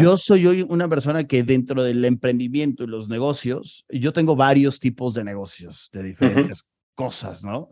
[0.00, 4.80] Yo soy hoy una persona que dentro del emprendimiento y los negocios, yo tengo varios
[4.80, 7.70] tipos de negocios de diferentes cosas, ¿no?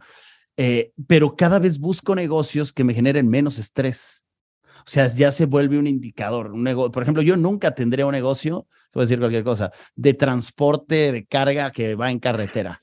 [0.56, 4.24] Eh, pero cada vez busco negocios que me generen menos estrés.
[4.78, 6.52] O sea, ya se vuelve un indicador.
[6.52, 10.14] Un negocio, por ejemplo, yo nunca tendría un negocio, se a decir cualquier cosa, de
[10.14, 12.80] transporte de carga que va en carretera.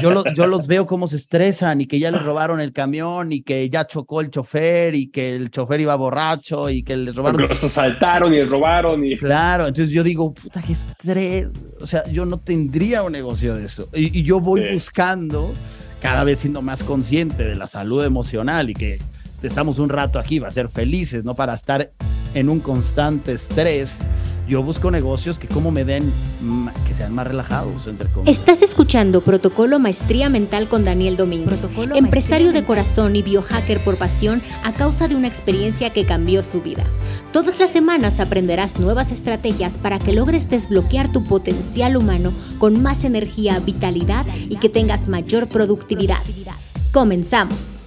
[0.00, 3.42] Yo, yo los veo cómo se estresan y que ya le robaron el camión y
[3.42, 7.48] que ya chocó el chofer y que el chofer iba borracho y que le robaron.
[7.48, 9.04] los asaltaron y les robaron.
[9.04, 9.16] Y...
[9.16, 11.48] Claro, entonces yo digo, puta, qué estrés.
[11.80, 13.88] O sea, yo no tendría un negocio de eso.
[13.94, 15.52] Y, yo voy buscando,
[16.00, 18.98] cada vez siendo más consciente de la salud emocional y que
[19.42, 21.90] estamos un rato aquí, va a ser felices, no para estar
[22.34, 23.98] en un constante estrés
[24.48, 26.12] yo busco negocios que como me den,
[26.86, 28.38] que sean más relajados, entre comillas.
[28.38, 34.42] Estás escuchando Protocolo Maestría Mental con Daniel Domínguez, empresario de corazón y biohacker por pasión
[34.64, 36.84] a causa de una experiencia que cambió su vida.
[37.32, 43.04] Todas las semanas aprenderás nuevas estrategias para que logres desbloquear tu potencial humano con más
[43.04, 46.20] energía, vitalidad y que tengas mayor productividad.
[46.92, 47.81] Comenzamos.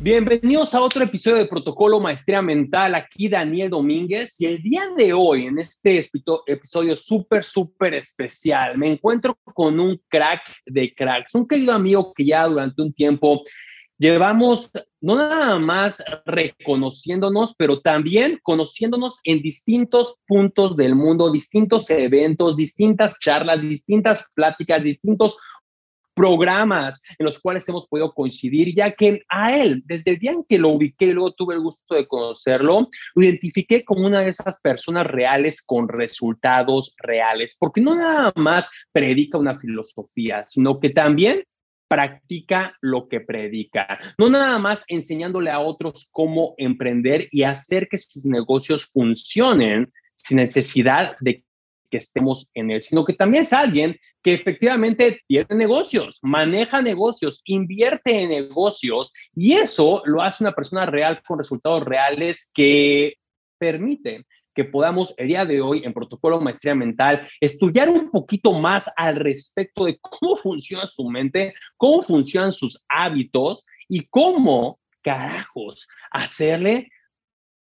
[0.00, 2.94] Bienvenidos a otro episodio de Protocolo Maestría Mental.
[2.94, 6.00] Aquí Daniel Domínguez y el día de hoy, en este
[6.46, 12.26] episodio súper, súper especial, me encuentro con un crack de cracks, un querido amigo que
[12.26, 13.42] ya durante un tiempo
[13.98, 22.56] llevamos no nada más reconociéndonos, pero también conociéndonos en distintos puntos del mundo, distintos eventos,
[22.56, 25.36] distintas charlas, distintas pláticas, distintos
[26.18, 30.44] programas en los cuales hemos podido coincidir, ya que a él, desde el día en
[30.44, 34.30] que lo ubiqué y luego tuve el gusto de conocerlo, lo identifiqué como una de
[34.30, 40.90] esas personas reales con resultados reales, porque no nada más predica una filosofía, sino que
[40.90, 41.44] también
[41.88, 47.96] practica lo que predica, no nada más enseñándole a otros cómo emprender y hacer que
[47.96, 51.44] sus negocios funcionen sin necesidad de
[51.90, 57.42] que estemos en él, sino que también es alguien que efectivamente tiene negocios, maneja negocios,
[57.44, 63.14] invierte en negocios y eso lo hace una persona real con resultados reales que
[63.58, 68.90] permiten que podamos el día de hoy en Protocolo Maestría Mental estudiar un poquito más
[68.96, 76.90] al respecto de cómo funciona su mente, cómo funcionan sus hábitos y cómo carajos hacerle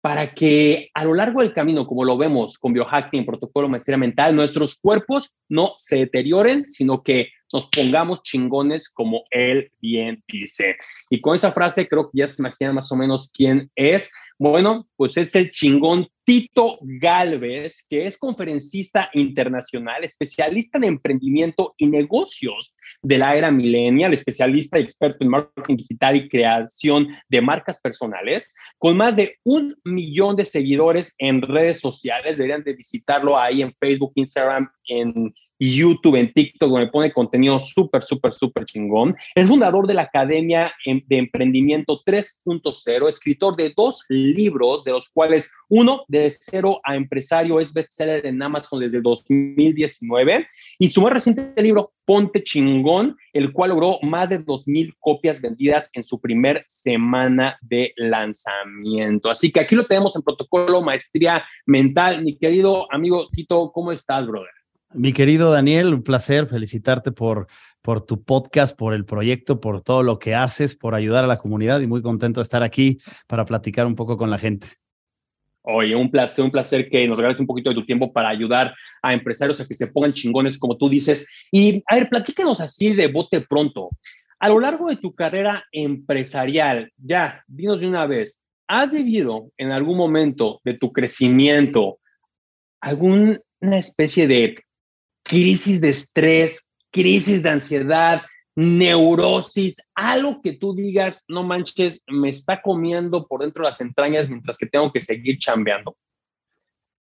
[0.06, 4.36] para que a lo largo del camino, como lo vemos con biohacking, protocolo maestría mental,
[4.36, 10.76] nuestros cuerpos no se deterioren, sino que nos pongamos chingones como él bien dice.
[11.10, 14.12] Y con esa frase creo que ya se imagina más o menos quién es.
[14.38, 21.86] Bueno, pues es el chingón Tito Galvez, que es conferencista internacional, especialista en emprendimiento y
[21.88, 27.80] negocios de la era millennial, especialista y experto en marketing digital y creación de marcas
[27.80, 32.38] personales, con más de un millón de seguidores en redes sociales.
[32.38, 38.04] Deberían de visitarlo ahí en Facebook, Instagram, en YouTube, en TikTok, donde pone contenido súper,
[38.04, 39.16] súper, súper chingón.
[39.36, 45.50] Es fundador de la Academia de Emprendimiento 3.0, escritor de dos libros, de los cuales
[45.70, 50.48] uno, de cero a empresario, es bestseller en Amazon desde 2019,
[50.80, 55.90] y su más reciente libro, Ponte Chingón, el cual logró más de 2.000 copias vendidas
[55.94, 59.30] en su primer semana de lanzamiento.
[59.30, 62.24] Así que aquí lo tenemos en protocolo Maestría Mental.
[62.24, 64.55] Mi querido amigo Tito, ¿cómo estás, brother?
[64.96, 67.48] Mi querido Daniel, un placer felicitarte por,
[67.82, 71.38] por tu podcast, por el proyecto, por todo lo que haces, por ayudar a la
[71.38, 74.68] comunidad y muy contento de estar aquí para platicar un poco con la gente.
[75.64, 78.74] Oye, un placer, un placer que nos regales un poquito de tu tiempo para ayudar
[79.02, 81.28] a empresarios a que se pongan chingones, como tú dices.
[81.52, 83.90] Y a ver, platícanos así de bote pronto.
[84.40, 89.72] A lo largo de tu carrera empresarial, ya, dinos de una vez, ¿has vivido en
[89.72, 91.98] algún momento de tu crecimiento
[92.80, 94.65] alguna especie de
[95.25, 98.22] crisis de estrés, crisis de ansiedad,
[98.56, 104.30] neurosis, algo que tú digas, no manches, me está comiendo por dentro de las entrañas
[104.30, 105.97] mientras que tengo que seguir chambeando?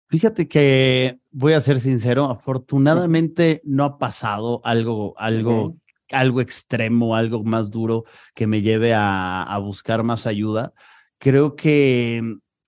[0.08, 5.76] Fíjate que voy a ser sincero, afortunadamente no ha pasado algo, algo,
[6.10, 8.04] algo extremo, algo más duro
[8.34, 10.72] que me lleve a, a buscar más ayuda.
[11.18, 12.22] Creo que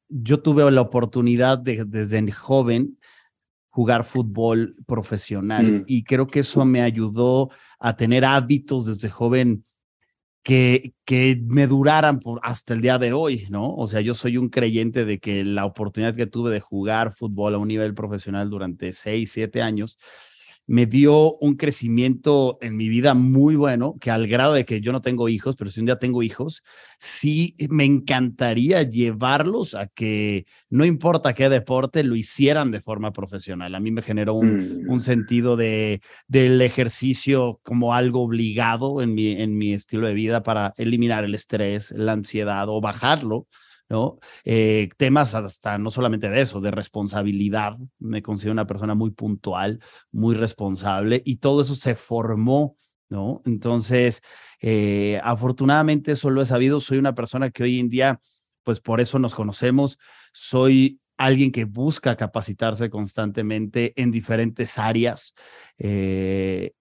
[0.08, 2.97] yo tuve la oportunidad de, desde joven
[3.78, 5.84] jugar fútbol profesional mm.
[5.86, 9.64] y creo que eso me ayudó a tener hábitos desde joven
[10.42, 13.72] que, que me duraran por hasta el día de hoy, ¿no?
[13.76, 17.54] O sea, yo soy un creyente de que la oportunidad que tuve de jugar fútbol
[17.54, 19.96] a un nivel profesional durante seis, siete años,
[20.68, 24.92] me dio un crecimiento en mi vida muy bueno, que al grado de que yo
[24.92, 26.62] no tengo hijos, pero si un día tengo hijos,
[26.98, 33.74] sí me encantaría llevarlos a que no importa qué deporte, lo hicieran de forma profesional.
[33.74, 35.00] A mí me generó un, un mm.
[35.00, 40.74] sentido de, del ejercicio como algo obligado en mi, en mi estilo de vida para
[40.76, 43.46] eliminar el estrés, la ansiedad o bajarlo
[43.88, 44.18] ¿no?
[44.44, 47.78] Eh, temas hasta no solamente de eso, de responsabilidad.
[47.98, 49.80] Me considero una persona muy puntual,
[50.12, 52.76] muy responsable y todo eso se formó,
[53.08, 53.42] ¿no?
[53.46, 54.22] Entonces,
[54.60, 56.80] eh, afortunadamente eso lo he sabido.
[56.80, 58.20] Soy una persona que hoy en día,
[58.62, 59.98] pues por eso nos conocemos.
[60.32, 65.34] Soy alguien que busca capacitarse constantemente en diferentes áreas.
[65.78, 66.72] Eh,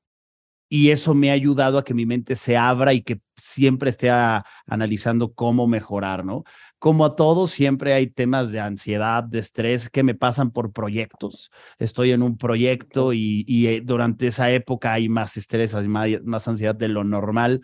[0.70, 4.10] y eso me ha ayudado a que mi mente se abra y que siempre esté
[4.66, 6.44] analizando cómo mejorar, ¿no?
[6.80, 11.52] Como a todos, siempre hay temas de ansiedad, de estrés que me pasan por proyectos.
[11.80, 16.76] Estoy en un proyecto y, eh, durante esa época hay más estrés, hay más, ansiedad
[16.76, 17.62] de lo normal,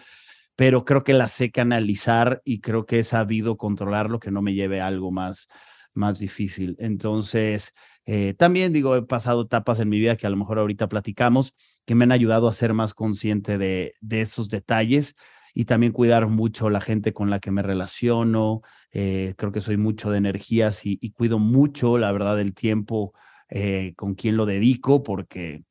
[0.56, 4.54] pero creo que la sé canalizar y creo que he sabido controlarlo, que no me
[4.54, 5.48] lleve a algo más,
[5.94, 6.76] más difícil.
[6.80, 7.74] Entonces,
[8.06, 11.54] eh, también digo, he pasado etapas en mi vida que a lo mejor ahorita platicamos,
[11.86, 15.16] que me han ayudado a ser más consciente de, de esos detalles
[15.54, 18.62] y también cuidar mucho la gente con la que me relaciono.
[18.92, 23.14] Eh, creo que soy mucho de energías y, cuido mucho, la verdad, el tiempo
[23.50, 25.64] eh, con quien lo dedico, porque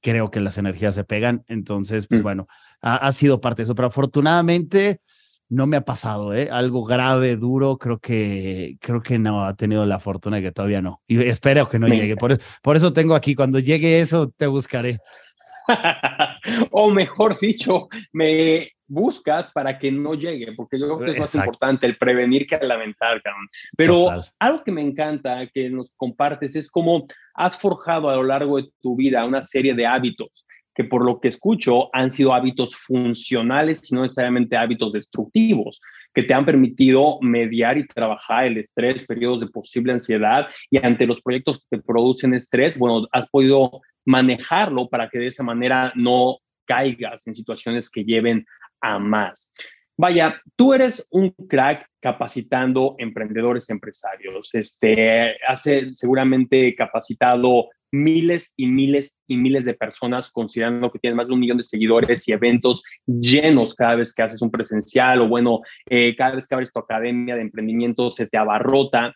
[0.00, 1.44] creo que las energías se pegan.
[1.48, 2.24] Entonces, pues mm.
[2.24, 2.46] bueno,
[2.82, 5.00] ha, sido parte de eso, pero afortunadamente
[5.52, 6.48] no me ha pasado, ¿eh?
[6.50, 10.80] Algo grave, duro, creo que, creo que no ha tenido la fortuna de que todavía
[10.80, 11.02] no.
[11.06, 12.16] Y espero que no llegue.
[12.16, 14.98] Por, por, eso tengo aquí, cuando llegue eso, te buscaré.
[16.70, 21.34] o mejor dicho, me buscas para que no llegue, porque yo creo que es más
[21.34, 23.22] importante el prevenir que el lamentar,
[23.76, 24.08] Pero
[24.38, 28.70] algo que me encanta que nos compartes es cómo has forjado a lo largo de
[28.80, 33.90] tu vida una serie de hábitos que por lo que escucho han sido hábitos funcionales
[33.90, 35.80] y no necesariamente hábitos destructivos,
[36.14, 41.06] que te han permitido mediar y trabajar el estrés, periodos de posible ansiedad y ante
[41.06, 45.92] los proyectos que te producen estrés, bueno, has podido manejarlo para que de esa manera
[45.94, 48.44] no caigas en situaciones que lleven
[48.80, 49.52] a más.
[49.96, 54.54] Vaya, tú eres un crack capacitando emprendedores, empresarios.
[54.54, 61.28] Este, hace seguramente capacitado miles y miles y miles de personas, considerando que tienes más
[61.28, 65.28] de un millón de seguidores y eventos llenos cada vez que haces un presencial o
[65.28, 69.14] bueno, eh, cada vez que abres tu academia de emprendimiento se te abarrota.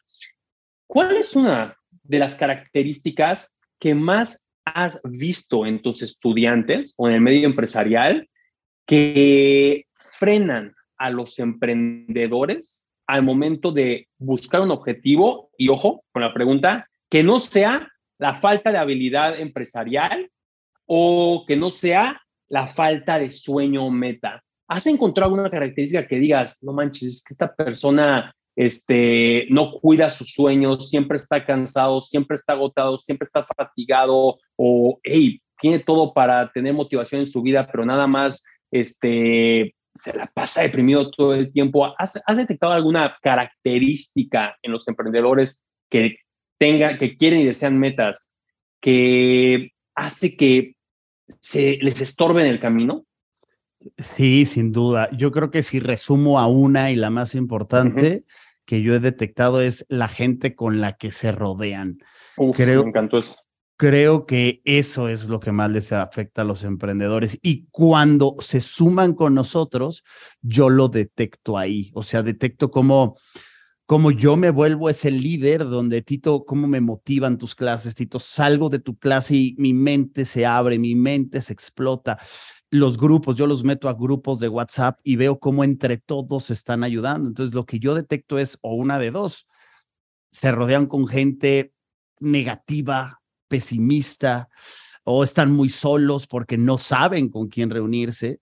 [0.87, 7.15] ¿Cuál es una de las características que más has visto en tus estudiantes o en
[7.15, 8.29] el medio empresarial
[8.87, 15.51] que frenan a los emprendedores al momento de buscar un objetivo?
[15.57, 17.89] Y ojo con la pregunta, que no sea
[18.19, 20.31] la falta de habilidad empresarial
[20.87, 24.43] o que no sea la falta de sueño o meta.
[24.69, 30.11] ¿Has encontrado alguna característica que digas, no manches, es que esta persona este, no cuida
[30.11, 36.13] sus sueños, siempre está cansado, siempre está agotado, siempre está fatigado o, hey, tiene todo
[36.13, 41.35] para tener motivación en su vida, pero nada más este, se la pasa deprimido todo
[41.35, 41.95] el tiempo.
[41.99, 46.17] ¿Has, detectado alguna característica en los emprendedores que,
[46.59, 48.31] tenga, que quieren y desean metas
[48.81, 50.77] que hace que
[51.41, 53.05] se les estorbe en el camino?
[53.99, 55.11] Sí, sin duda.
[55.13, 58.25] Yo creo que si resumo a una y la más importante,
[58.65, 61.99] que yo he detectado es la gente con la que se rodean.
[62.55, 63.37] creo, me encantó eso.
[63.79, 67.39] Creo que eso es lo que más les afecta a los emprendedores.
[67.43, 70.03] Y cuando se suman con nosotros,
[70.41, 71.91] yo lo detecto ahí.
[71.95, 73.19] O sea, detecto cómo,
[73.87, 78.69] cómo yo me vuelvo ese líder donde, Tito, cómo me motivan tus clases, Tito, salgo
[78.69, 82.19] de tu clase y mi mente se abre, mi mente se explota
[82.71, 86.83] los grupos, yo los meto a grupos de WhatsApp y veo cómo entre todos están
[86.83, 87.29] ayudando.
[87.29, 89.47] Entonces, lo que yo detecto es o una de dos,
[90.33, 91.73] se rodean con gente
[92.19, 94.49] negativa, pesimista,
[95.05, 98.41] o están muy solos porque no saben con quién reunirse.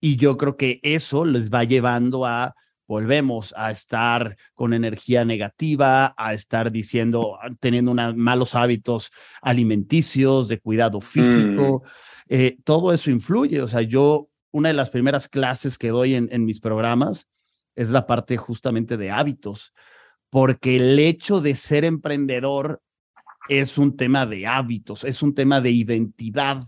[0.00, 2.54] Y yo creo que eso les va llevando a,
[2.86, 9.10] volvemos a estar con energía negativa, a estar diciendo, teniendo malos hábitos
[9.40, 11.82] alimenticios, de cuidado físico.
[11.84, 11.88] Mm.
[12.28, 13.62] Eh, todo eso influye.
[13.62, 17.28] O sea, yo, una de las primeras clases que doy en, en mis programas
[17.74, 19.72] es la parte justamente de hábitos,
[20.30, 22.82] porque el hecho de ser emprendedor
[23.48, 26.62] es un tema de hábitos, es un tema de identidad.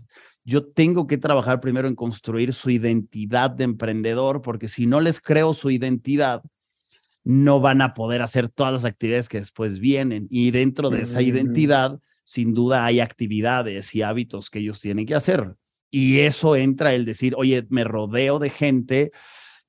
[0.45, 5.19] Yo tengo que trabajar primero en construir su identidad de emprendedor, porque si no les
[5.19, 6.43] creo su identidad,
[7.23, 10.27] no van a poder hacer todas las actividades que después vienen.
[10.29, 15.15] Y dentro de esa identidad sin duda hay actividades y hábitos que ellos tienen que
[15.15, 15.55] hacer.
[15.89, 19.11] Y eso entra el decir, oye, me rodeo de gente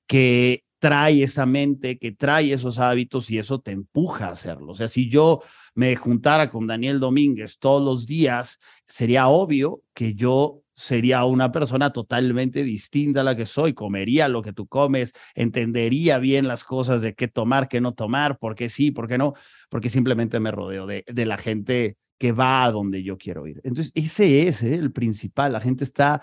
[0.07, 4.73] que trae esa mente, que trae esos hábitos y eso te empuja a hacerlo.
[4.73, 5.43] O sea, si yo
[5.75, 11.93] me juntara con Daniel Domínguez todos los días, sería obvio que yo sería una persona
[11.93, 17.01] totalmente distinta a la que soy, comería lo que tú comes, entendería bien las cosas
[17.01, 19.35] de qué tomar, qué no tomar, por qué sí, por qué no,
[19.71, 23.61] porque simplemente me rodeo de, de la gente que va a donde yo quiero ir.
[23.65, 24.75] Entonces, ese es ¿eh?
[24.75, 26.23] el principal, la gente está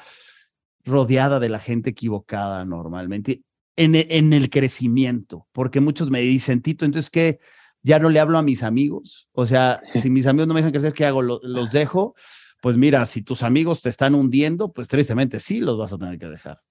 [0.85, 3.41] rodeada de la gente equivocada normalmente
[3.75, 7.39] en, en el crecimiento, porque muchos me dicen, Tito, entonces, ¿qué?
[7.81, 10.71] Ya no le hablo a mis amigos, o sea, si mis amigos no me dejan
[10.71, 11.23] crecer, ¿qué hago?
[11.23, 12.15] ¿Los dejo?
[12.63, 16.17] Pues mira, si tus amigos te están hundiendo, pues tristemente sí los vas a tener
[16.17, 16.61] que dejar.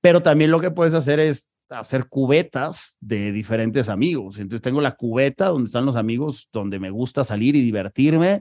[0.00, 4.38] Pero también lo que puedes hacer es hacer cubetas de diferentes amigos.
[4.38, 8.40] Entonces tengo la cubeta donde están los amigos, donde me gusta salir y divertirme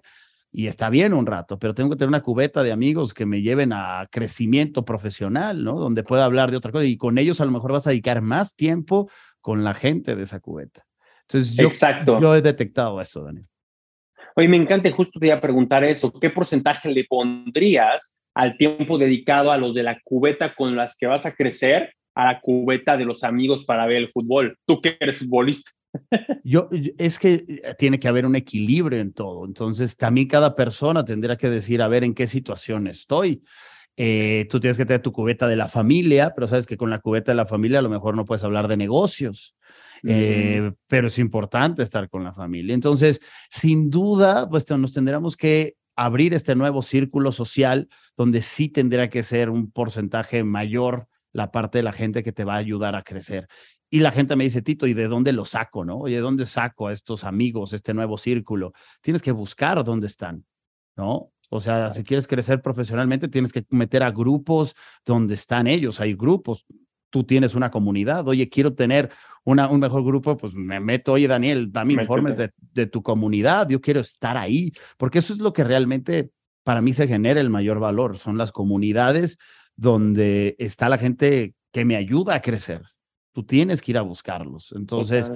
[0.49, 3.41] y está bien un rato, pero tengo que tener una cubeta de amigos que me
[3.41, 5.77] lleven a crecimiento profesional, ¿no?
[5.77, 8.21] Donde pueda hablar de otra cosa y con ellos a lo mejor vas a dedicar
[8.21, 10.85] más tiempo con la gente de esa cubeta.
[11.23, 12.17] Entonces yo, Exacto.
[12.21, 13.45] yo he detectado eso, Daniel.
[14.37, 18.97] Oye, me encanta, justo te iba a preguntar eso, ¿qué porcentaje le pondrías al tiempo
[18.97, 22.97] dedicado a los de la cubeta con las que vas a crecer a la cubeta
[22.97, 24.57] de los amigos para ver el fútbol?
[24.65, 25.71] Tú que eres futbolista.
[26.43, 27.45] Yo, es que
[27.79, 29.45] tiene que haber un equilibrio en todo.
[29.45, 33.41] Entonces, también cada persona tendrá que decir, a ver, en qué situación estoy.
[33.97, 36.99] Eh, tú tienes que tener tu cubeta de la familia, pero sabes que con la
[36.99, 39.55] cubeta de la familia a lo mejor no puedes hablar de negocios.
[40.03, 42.75] Eh, pero es importante estar con la familia.
[42.75, 49.09] Entonces, sin duda, pues nos tendremos que abrir este nuevo círculo social donde sí tendrá
[49.09, 52.95] que ser un porcentaje mayor la parte de la gente que te va a ayudar
[52.95, 53.47] a crecer.
[53.89, 55.85] Y la gente me dice, Tito, ¿y de dónde lo saco?
[55.85, 55.99] ¿No?
[55.99, 58.73] Oye, ¿de dónde saco a estos amigos, este nuevo círculo?
[59.01, 60.45] Tienes que buscar dónde están,
[60.95, 61.31] ¿no?
[61.49, 64.75] O sea, si quieres crecer profesionalmente, tienes que meter a grupos
[65.05, 65.99] donde están ellos.
[65.99, 66.65] Hay grupos,
[67.09, 68.27] tú tienes una comunidad.
[68.27, 69.11] Oye, quiero tener
[69.43, 73.69] una, un mejor grupo, pues me meto, oye, Daniel, dame informes de, de, tu comunidad,
[73.69, 76.31] yo quiero estar ahí, porque eso es lo que realmente
[76.63, 79.37] para mí se genera el mayor valor, son las comunidades
[79.75, 82.81] donde está la gente que me ayuda a crecer.
[83.33, 84.73] Tú tienes que ir a buscarlos.
[84.75, 85.31] Entonces,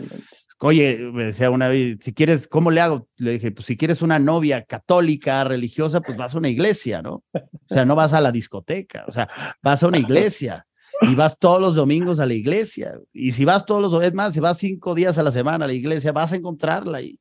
[0.61, 3.07] oye, me decía una vez, si quieres, ¿cómo le hago?
[3.17, 7.23] Le dije, pues si quieres una novia católica, religiosa, pues vas a una iglesia, ¿no?
[7.33, 9.29] O sea, no vas a la discoteca, o sea,
[9.61, 10.65] vas a una iglesia
[11.01, 12.93] y vas todos los domingos a la iglesia.
[13.13, 15.67] Y si vas todos los, es más, si vas cinco días a la semana a
[15.67, 17.17] la iglesia, vas a encontrarla ahí.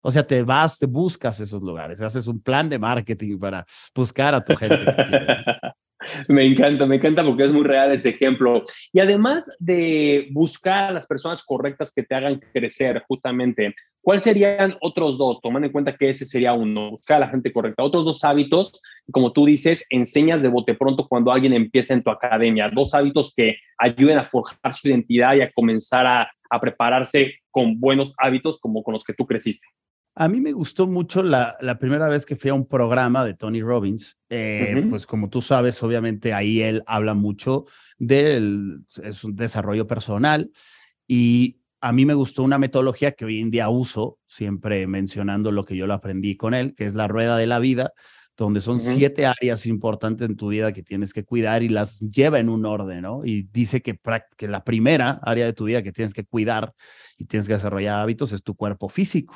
[0.00, 4.34] O sea, te vas, te buscas esos lugares, haces un plan de marketing para buscar
[4.34, 4.84] a tu gente.
[6.28, 8.64] Me encanta, me encanta porque es muy real ese ejemplo.
[8.92, 14.76] Y además de buscar a las personas correctas que te hagan crecer, justamente, ¿cuáles serían
[14.80, 15.40] otros dos?
[15.40, 17.82] Tomando en cuenta que ese sería uno, buscar a la gente correcta.
[17.82, 18.80] Otros dos hábitos,
[19.10, 22.70] como tú dices, enseñas de bote pronto cuando alguien empieza en tu academia.
[22.72, 27.80] Dos hábitos que ayuden a forjar su identidad y a comenzar a, a prepararse con
[27.80, 29.66] buenos hábitos como con los que tú creciste.
[30.16, 33.34] A mí me gustó mucho la, la, primera vez que fui a un programa de
[33.34, 34.16] Tony Robbins.
[34.30, 37.66] Eh, pues como tú sabes, obviamente ahí él habla mucho
[37.98, 40.50] del es un desarrollo personal
[41.08, 45.64] y a mí me gustó una metodología que hoy en día uso, siempre mencionando lo
[45.64, 47.92] que yo lo aprendí con él, que es la rueda de la vida,
[48.36, 52.38] donde son siete áreas importantes en tu vida que tienes que cuidar y las lleva
[52.38, 53.24] en un orden, ¿no?
[53.24, 54.00] Y dice que,
[54.36, 56.72] que la primera área de tu vida que tienes que cuidar
[57.18, 59.34] y tienes que desarrollar hábitos es tu cuerpo físico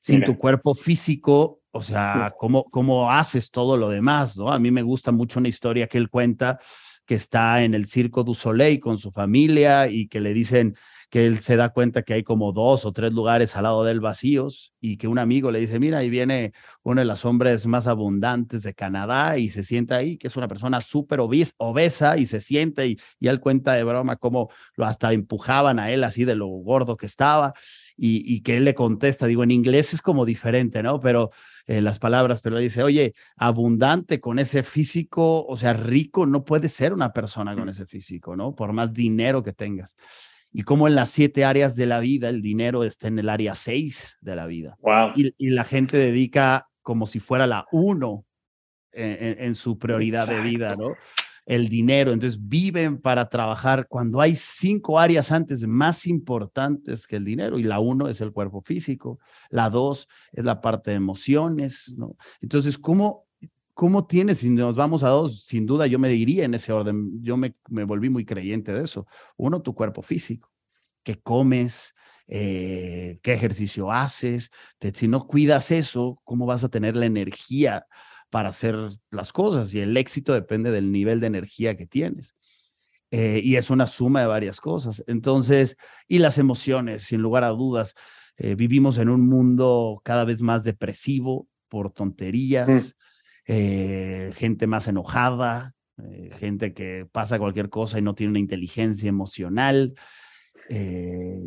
[0.00, 4.36] sin tu cuerpo físico, o sea, ¿cómo, ¿cómo haces todo lo demás?
[4.36, 4.50] ¿no?
[4.50, 6.58] A mí me gusta mucho una historia que él cuenta
[7.06, 10.74] que está en el Circo du Soleil con su familia y que le dicen
[11.08, 14.00] que él se da cuenta que hay como dos o tres lugares al lado del
[14.00, 17.86] vacíos y que un amigo le dice, mira, ahí viene uno de los hombres más
[17.86, 22.40] abundantes de Canadá y se sienta ahí, que es una persona súper obesa y se
[22.40, 26.34] siente y, y él cuenta de broma cómo lo hasta empujaban a él así de
[26.34, 27.54] lo gordo que estaba
[27.96, 31.00] y, que él le contesta, digo, en inglés es como diferente, ¿no?
[31.00, 31.30] Pero
[31.66, 36.44] eh, las palabras, pero le dice, oye, abundante con ese físico, o sea, rico, no
[36.44, 38.54] puede ser una persona con ese físico, ¿no?
[38.54, 39.96] Por más dinero que tengas.
[40.52, 43.54] Y como en las siete áreas de la vida, el dinero está en el área
[43.54, 44.76] seis de la vida.
[44.80, 45.12] Wow.
[45.14, 48.24] Y, la gente dedica como si fuera la uno
[48.92, 50.94] en, su prioridad de vida, ¿no?
[51.46, 52.12] El dinero.
[52.12, 57.62] Entonces viven para trabajar cuando hay cinco áreas antes más importantes que el dinero y
[57.62, 62.16] la uno es el cuerpo físico, la dos es la parte de emociones, ¿no?
[62.40, 63.26] Entonces, ¿cómo,
[63.74, 64.38] ¿Cómo tienes?
[64.38, 67.22] Si nos vamos a dos, sin duda yo me diría en ese orden.
[67.22, 69.06] Yo me, me volví muy creyente de eso.
[69.36, 70.50] Uno, tu cuerpo físico,
[71.02, 71.94] que comes,
[72.26, 74.50] eh, qué ejercicio haces.
[74.94, 77.86] si no cuidas eso, ¿cómo vas a tener la energía
[78.36, 78.76] para hacer
[79.12, 79.72] las cosas?
[79.72, 82.34] Y el éxito depende del nivel de energía que tienes.
[83.10, 85.02] Eh, y es una suma de varias cosas.
[85.06, 87.94] Entonces, y las emociones, sin lugar a dudas.
[88.36, 91.92] Eh, vivimos en un mundo cada vez más depresivo por mm.
[91.92, 92.94] tonterías,
[93.46, 95.74] gente más enojada,
[96.32, 99.94] gente que pasa cualquier cosa y no tiene una inteligencia emocional.
[100.68, 101.40] Eh,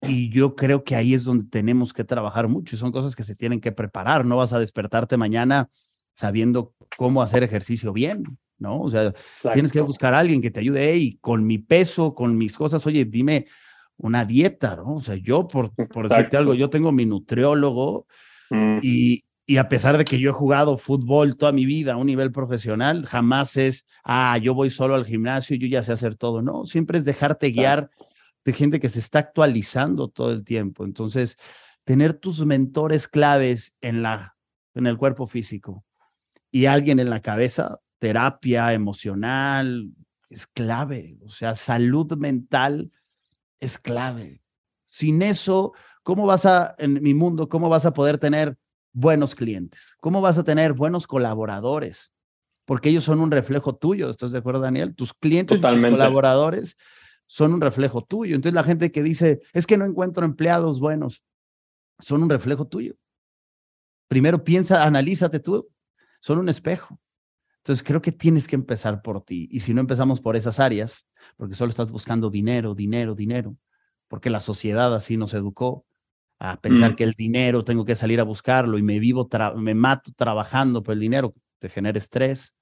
[0.00, 2.78] y yo creo que ahí es donde tenemos que trabajar mucho.
[2.78, 4.24] Son cosas que se tienen que preparar.
[4.24, 5.68] No vas a despertarte mañana
[6.12, 8.24] sabiendo cómo hacer ejercicio bien,
[8.58, 8.80] ¿no?
[8.82, 9.12] O sea,
[9.52, 10.96] tienes que buscar a alguien que te ayude.
[10.96, 13.46] y con mi peso, con mis cosas, oye, dime
[13.96, 14.96] una dieta, ¿no?
[14.96, 18.06] O sea, yo, por, por decirte algo, yo tengo mi nutriólogo
[18.50, 18.78] mm.
[18.82, 22.06] y, y a pesar de que yo he jugado fútbol toda mi vida a un
[22.06, 26.16] nivel profesional, jamás es, ah, yo voy solo al gimnasio y yo ya sé hacer
[26.16, 26.40] todo.
[26.42, 27.90] No, siempre es dejarte guiar
[28.44, 30.84] de gente que se está actualizando todo el tiempo.
[30.84, 31.36] Entonces,
[31.84, 34.36] tener tus mentores claves en, la,
[34.74, 35.84] en el cuerpo físico
[36.50, 39.90] y alguien en la cabeza, terapia emocional,
[40.28, 41.18] es clave.
[41.24, 42.90] O sea, salud mental
[43.60, 44.42] es clave.
[44.86, 48.56] Sin eso, ¿cómo vas a, en mi mundo, cómo vas a poder tener
[48.92, 49.94] buenos clientes?
[50.00, 52.12] ¿Cómo vas a tener buenos colaboradores?
[52.64, 54.94] Porque ellos son un reflejo tuyo, ¿estás de acuerdo, Daniel?
[54.94, 56.76] Tus clientes y tus colaboradores
[57.26, 58.34] son un reflejo tuyo.
[58.34, 61.24] Entonces la gente que dice, es que no encuentro empleados buenos,
[61.98, 62.94] son un reflejo tuyo.
[64.08, 65.68] Primero piensa, analízate tú,
[66.20, 67.00] son un espejo.
[67.58, 69.48] Entonces creo que tienes que empezar por ti.
[69.50, 73.56] Y si no empezamos por esas áreas, porque solo estás buscando dinero, dinero, dinero,
[74.08, 75.84] porque la sociedad así nos educó
[76.38, 76.96] a pensar mm.
[76.96, 80.94] que el dinero tengo que salir a buscarlo y me vivo, me mato trabajando por
[80.94, 82.54] el dinero, te genera estrés.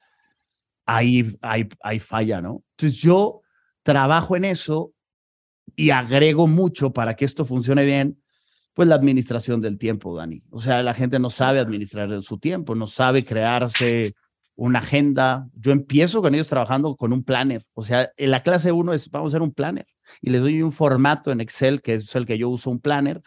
[0.85, 2.65] Ahí, ahí, ahí falla, ¿no?
[2.71, 3.43] Entonces yo
[3.83, 4.93] trabajo en eso
[5.77, 8.21] y agrego mucho para que esto funcione bien,
[8.79, 10.41] pues la administración del tiempo, Dani.
[10.51, 14.13] O sea, la gente no sabe administrar su tiempo, no sabe crearse
[14.55, 15.49] una agenda.
[15.55, 17.65] Yo empiezo con ellos trabajando con un planner.
[17.75, 19.89] O sea, en la clase uno es, vamos a hacer un planner
[20.21, 23.21] y les doy un formato en Excel, que es el que yo uso, un planner,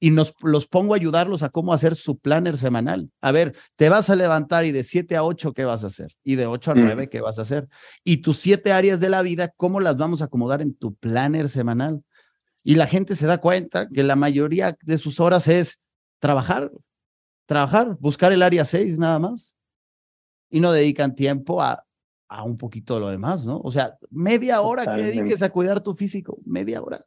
[0.00, 3.08] y nos los pongo a ayudarlos a cómo hacer su planner semanal.
[3.20, 6.16] A ver, te vas a levantar y de 7 a 8, ¿qué vas a hacer?
[6.24, 7.68] Y de 8 a 9, ¿qué vas a hacer?
[8.02, 11.48] Y tus siete áreas de la vida, ¿cómo las vamos a acomodar en tu planner
[11.48, 12.02] semanal?
[12.68, 15.80] Y la gente se da cuenta que la mayoría de sus horas es
[16.18, 16.72] trabajar,
[17.46, 19.54] trabajar, buscar el área 6 nada más.
[20.50, 21.86] Y no dedican tiempo a,
[22.26, 23.60] a un poquito de lo demás, ¿no?
[23.60, 27.06] O sea, media hora que dediques a cuidar tu físico, media hora.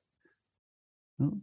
[1.17, 1.41] ¿no?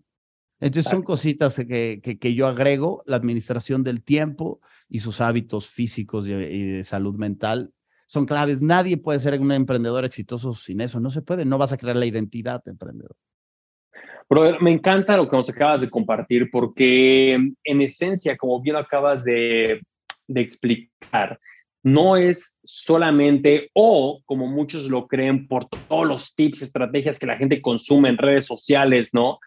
[0.60, 6.26] Entonces son cositas que, que, yo agrego, la administración del tiempo y sus hábitos físicos
[6.26, 7.74] y, de salud mental
[8.06, 8.62] son claves.
[8.62, 11.96] Nadie puede ser un emprendedor exitoso sin eso, no se puede, no vas a crear
[11.96, 13.14] la identidad de emprendedor.
[14.60, 19.80] Me encanta lo que nos acabas de compartir porque en esencia, como bien acabas de,
[20.26, 21.38] de explicar,
[21.84, 27.36] no es solamente o como muchos lo creen por todos los tips, estrategias que la
[27.36, 29.38] gente consume en redes sociales, ¿no?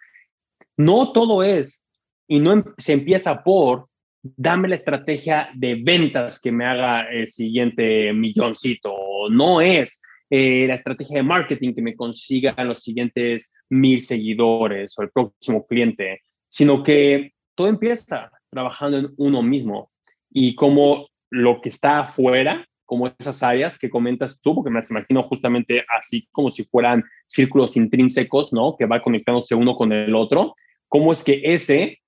[0.78, 1.86] No todo es,
[2.30, 3.90] y no em, se empieza por,
[4.22, 8.94] dame la estrategia de ventas que me haga el siguiente milloncito.
[9.30, 15.04] No es eh, la estrategia de marketing que me consiga los siguientes mil seguidores o
[15.04, 19.92] el próximo cliente, sino que todo empieza trabajando en uno mismo
[20.32, 24.90] y como lo que está afuera, como esas áreas que comentas tú, porque me las
[24.90, 28.76] imagino justamente así como si fueran círculos intrínsecos, ¿no?
[28.78, 30.56] Que va conectándose uno con el otro
[30.90, 32.00] cómo es que ese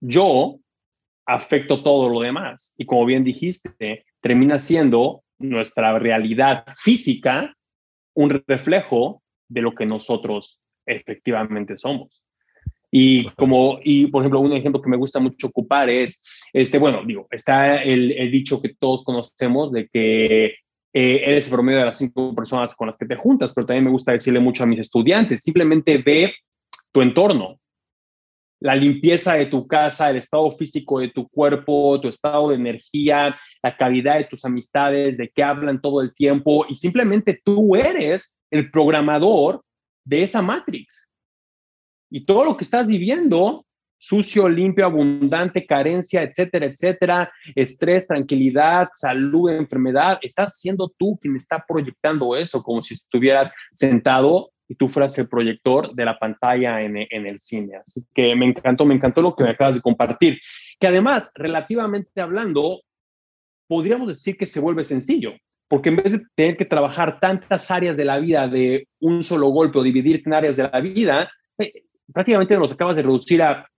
[0.00, 0.58] yo
[1.26, 2.74] afecto todo lo demás.
[2.76, 7.54] Y como bien dijiste, termina siendo nuestra realidad física
[8.14, 12.22] un reflejo de lo que nosotros efectivamente somos.
[12.90, 17.02] Y como, y por ejemplo, un ejemplo que me gusta mucho ocupar es, este, bueno,
[17.06, 21.96] digo, está el, dicho que todos conocemos de que eh, eres el promedio de las
[21.96, 24.78] cinco personas con las que te juntas, pero también me gusta decirle mucho a mis
[24.78, 26.34] estudiantes, simplemente ve
[26.92, 27.58] tu entorno,
[28.62, 33.36] la limpieza de tu casa, el estado físico de tu cuerpo, tu estado de energía,
[33.60, 38.40] la calidad de tus amistades, de qué hablan todo el tiempo y simplemente tú eres
[38.50, 39.64] el programador
[40.04, 41.08] de esa matrix.
[42.08, 43.66] Y todo lo que estás viviendo,
[44.02, 51.64] sucio, limpio, abundante, carencia, etcétera, etcétera, estrés, tranquilidad, salud, enfermedad, estás siendo tú quien está
[51.66, 56.96] proyectando eso como si estuvieras sentado y tú fueras el proyector de la pantalla en,
[56.96, 57.76] en, el cine.
[57.76, 60.40] Así que me encantó, me encantó lo que me acabas de compartir.
[60.80, 62.80] Que además, relativamente hablando,
[63.68, 65.32] podríamos decir que se vuelve sencillo,
[65.68, 69.50] porque en vez de tener que trabajar tantas áreas de la vida de un solo
[69.50, 73.68] golpe o dividirte en áreas de la vida, eh, prácticamente nos acabas de reducir a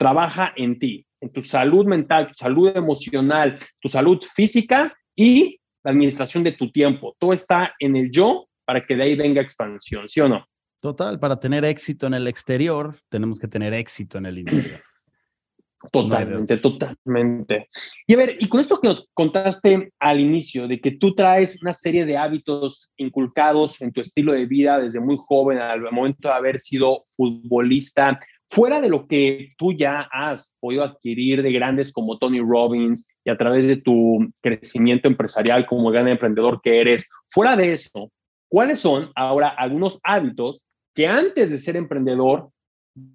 [0.00, 5.90] trabaja en ti, en tu salud mental, tu salud emocional, tu salud física y la
[5.90, 7.14] administración de tu tiempo.
[7.18, 10.46] Todo está en el yo para que de ahí venga expansión, ¿sí o no?
[10.80, 14.80] Total, para tener éxito en el exterior, tenemos que tener éxito en el interior.
[15.92, 17.66] Totalmente, totalmente.
[18.06, 21.62] Y a ver, y con esto que nos contaste al inicio, de que tú traes
[21.62, 26.28] una serie de hábitos inculcados en tu estilo de vida desde muy joven, al momento
[26.28, 31.92] de haber sido futbolista, fuera de lo que tú ya has podido adquirir de grandes
[31.92, 37.10] como Tony Robbins y a través de tu crecimiento empresarial como gran emprendedor que eres,
[37.28, 38.10] fuera de eso,
[38.48, 42.50] ¿cuáles son ahora algunos hábitos que antes de ser emprendedor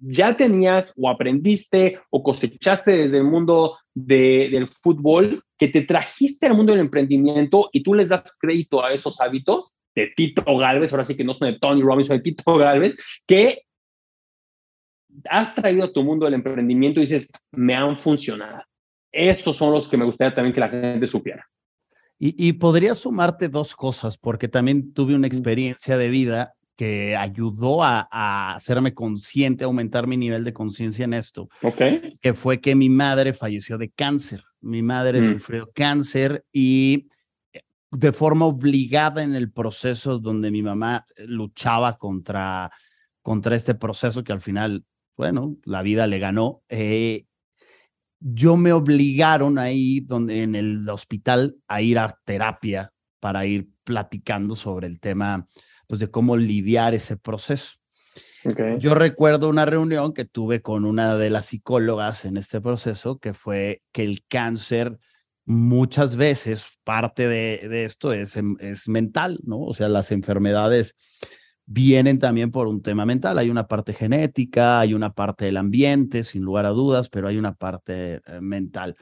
[0.00, 6.54] ya tenías o aprendiste o cosechaste desde el mundo del fútbol que te trajiste al
[6.54, 11.04] mundo del emprendimiento y tú les das crédito a esos hábitos de Tito Galvez, ahora
[11.04, 12.94] sí que no son de Tony Robbins, son de Tito Galvez,
[13.26, 13.62] que
[15.28, 18.62] has traído a tu mundo del emprendimiento y dices, me han funcionado.
[19.12, 21.46] Esos son los que me gustaría también que la gente supiera.
[22.18, 27.82] Y, y podría sumarte dos cosas, porque también tuve una experiencia de vida que ayudó
[27.82, 32.18] a, hacerme consciente, a aumentar mi nivel de conciencia en esto, okay.
[32.20, 34.44] que fue que mi madre falleció de cáncer.
[34.60, 35.32] Mi madre mm.
[35.32, 37.08] sufrió cáncer y
[37.52, 42.70] eh, de forma obligada en el proceso donde mi mamá luchaba contra,
[43.22, 44.84] contra este proceso que al final,
[45.16, 46.62] bueno, la vida le ganó.
[46.68, 47.26] Eh,
[48.20, 54.56] yo me obligaron ahí donde, en el hospital a ir a terapia para ir platicando
[54.56, 55.46] sobre el tema
[55.86, 57.76] pues, de cómo lidiar ese proceso.
[58.78, 63.34] Yo recuerdo una reunión que tuve con una de las psicólogas en este proceso, que
[63.34, 64.98] fue que el cáncer
[65.44, 69.60] muchas veces, parte de, de esto es, es mental, ¿no?
[69.60, 70.94] O sea, las enfermedades
[71.66, 73.38] vienen también por un tema mental.
[73.38, 77.36] Hay una parte genética, hay una parte del ambiente, sin lugar a dudas, pero hay
[77.36, 78.96] una parte eh, mental.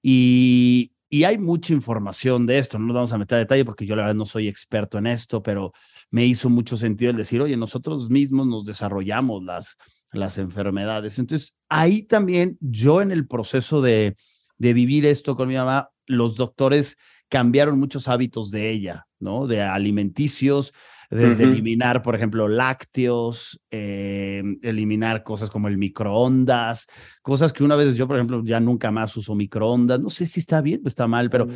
[0.00, 3.86] Y, y hay mucha información de esto, no nos vamos a meter a detalle porque
[3.86, 5.72] yo la verdad no soy experto en esto, pero
[6.10, 9.76] me hizo mucho sentido el decir, oye, nosotros mismos nos desarrollamos las,
[10.12, 11.18] las enfermedades.
[11.18, 14.16] Entonces, ahí también yo en el proceso de,
[14.58, 16.96] de vivir esto con mi mamá, los doctores
[17.28, 19.46] cambiaron muchos hábitos de ella, ¿no?
[19.46, 20.72] De alimenticios,
[21.10, 26.88] desde eliminar, por ejemplo, lácteos, eh, eliminar cosas como el microondas,
[27.22, 30.00] cosas que una vez yo, por ejemplo, ya nunca más uso microondas.
[30.00, 31.48] No sé si está bien o está mal, pero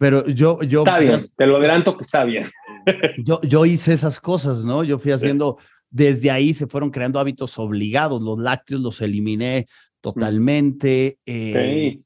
[0.00, 0.80] pero yo, yo.
[0.80, 2.44] Está bien, te lo adelanto que está bien.
[3.18, 4.82] yo, yo hice esas cosas, ¿no?
[4.82, 5.58] Yo fui haciendo,
[5.90, 8.22] desde ahí se fueron creando hábitos obligados.
[8.22, 9.66] Los lácteos los eliminé
[10.00, 11.18] totalmente.
[11.26, 12.00] Eh,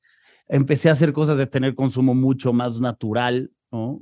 [0.49, 4.01] empecé a hacer cosas de tener consumo mucho más natural, ¿no?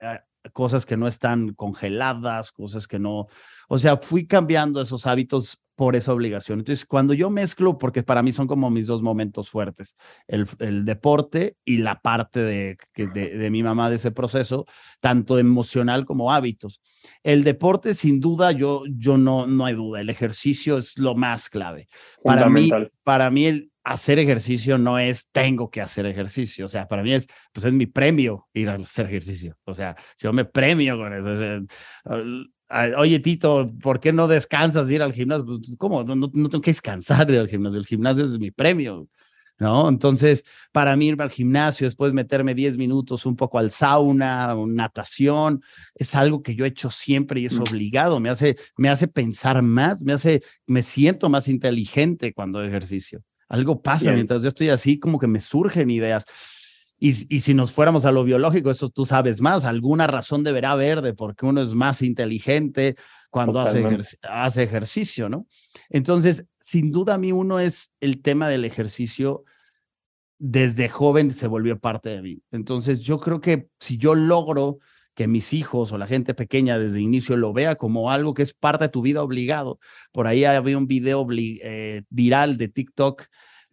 [0.00, 0.20] Eh,
[0.52, 3.26] cosas que no están congeladas, cosas que no.
[3.68, 6.58] O sea, fui cambiando esos hábitos por esa obligación.
[6.58, 9.94] Entonces, cuando yo mezclo, porque para mí son como mis dos momentos fuertes,
[10.26, 14.64] el, el deporte y la parte de, de, de, mi mamá de ese proceso,
[15.00, 16.80] tanto emocional como hábitos.
[17.22, 21.50] El deporte, sin duda, yo, yo no, no hay duda, el ejercicio es lo más
[21.50, 21.88] clave.
[22.24, 22.70] Para mí,
[23.04, 27.12] para mí el hacer ejercicio no es tengo que hacer ejercicio, o sea, para mí
[27.12, 31.14] es, pues es mi premio ir a hacer ejercicio, o sea, yo me premio con
[31.14, 31.64] eso
[32.98, 35.46] oye Tito, ¿por qué no descansas de ir al gimnasio?
[35.46, 36.02] Pues, ¿Cómo?
[36.02, 39.08] No, no, tengo que descansar de ir al gimnasio, el gimnasio es mi premio,
[39.56, 39.88] ¿no?
[39.88, 45.62] Entonces, para mí ir al gimnasio, después meterme 10 minutos un poco al sauna, natación,
[45.94, 47.62] es algo que yo he hecho siempre y es mm.
[47.62, 53.22] obligado, me hace, me hace pensar más, me hace, me siento más inteligente cuando ejercicio.
[53.48, 56.24] Algo pasa mientras yo estoy así, como que me surgen ideas.
[56.98, 61.02] Y, si nos fuéramos a lo biológico, eso tú sabes más, alguna razón deberá haber
[61.02, 62.96] de por qué uno es más inteligente
[63.30, 63.84] cuando hace,
[64.22, 65.46] hace ejercicio, ¿no?
[65.90, 69.44] Entonces, sin duda a mí uno es el tema del ejercicio
[70.38, 72.42] desde joven se volvió parte de mí.
[72.50, 74.78] Entonces, yo creo que si yo logro
[75.16, 78.52] que mis hijos o la gente pequeña desde inicio lo vea como algo que es
[78.52, 79.80] parte de tu vida obligado.
[80.12, 83.24] Por ahí había un video eh, viral de TikTok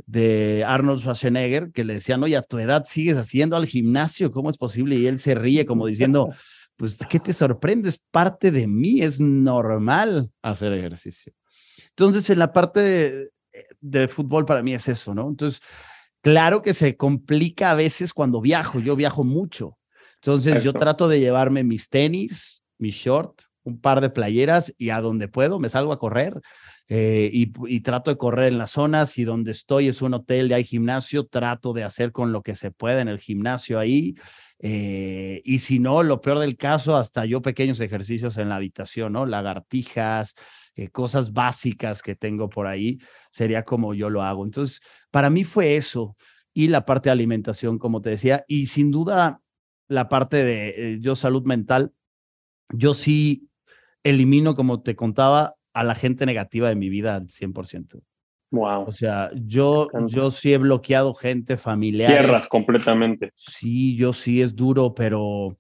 [0.06, 4.50] de Arnold Schwarzenegger que le decían, oye, a tu edad sigues haciendo al gimnasio, ¿cómo
[4.50, 4.96] es posible?
[4.96, 6.30] Y él se ríe como diciendo,
[6.78, 7.90] pues, ¿qué te sorprende?
[7.90, 11.34] Es parte de mí, es normal hacer ejercicio.
[11.90, 13.32] Entonces, en la parte
[13.82, 15.28] de, fútbol para mí es eso, ¿no?
[15.28, 15.62] Entonces,
[16.22, 19.78] claro que se complica a veces cuando viajo, yo viajo mucho.
[20.24, 25.02] Entonces, yo trato de llevarme mis tenis, mi short, un par de playeras y a
[25.02, 26.42] donde puedo me salgo a correr
[26.88, 30.54] eh, y, trato de correr en las zonas y donde estoy es un hotel y
[30.54, 34.16] hay gimnasio, trato de hacer con lo que se puede en el gimnasio ahí.
[34.60, 39.14] Eh, y si no, lo peor del caso, hasta yo pequeños ejercicios en la habitación,
[39.14, 39.26] ¿no?
[39.26, 40.36] Lagartijas,
[40.76, 42.98] eh, cosas básicas que tengo por ahí,
[43.30, 44.46] sería como yo lo hago.
[44.46, 44.80] Entonces,
[45.12, 46.16] para mí fue eso
[46.54, 49.42] y la parte de alimentación, como te decía, y sin duda
[49.94, 51.94] la parte de yo salud mental,
[52.74, 53.48] yo sí
[54.04, 58.02] elimino, como te contaba, a la gente negativa de mi vida al 100%.
[58.52, 58.86] Wow.
[58.88, 62.08] O sea, yo, yo sí he bloqueado gente familiar.
[62.08, 63.32] Cierras completamente.
[63.36, 65.58] Sí, yo sí es duro, pero,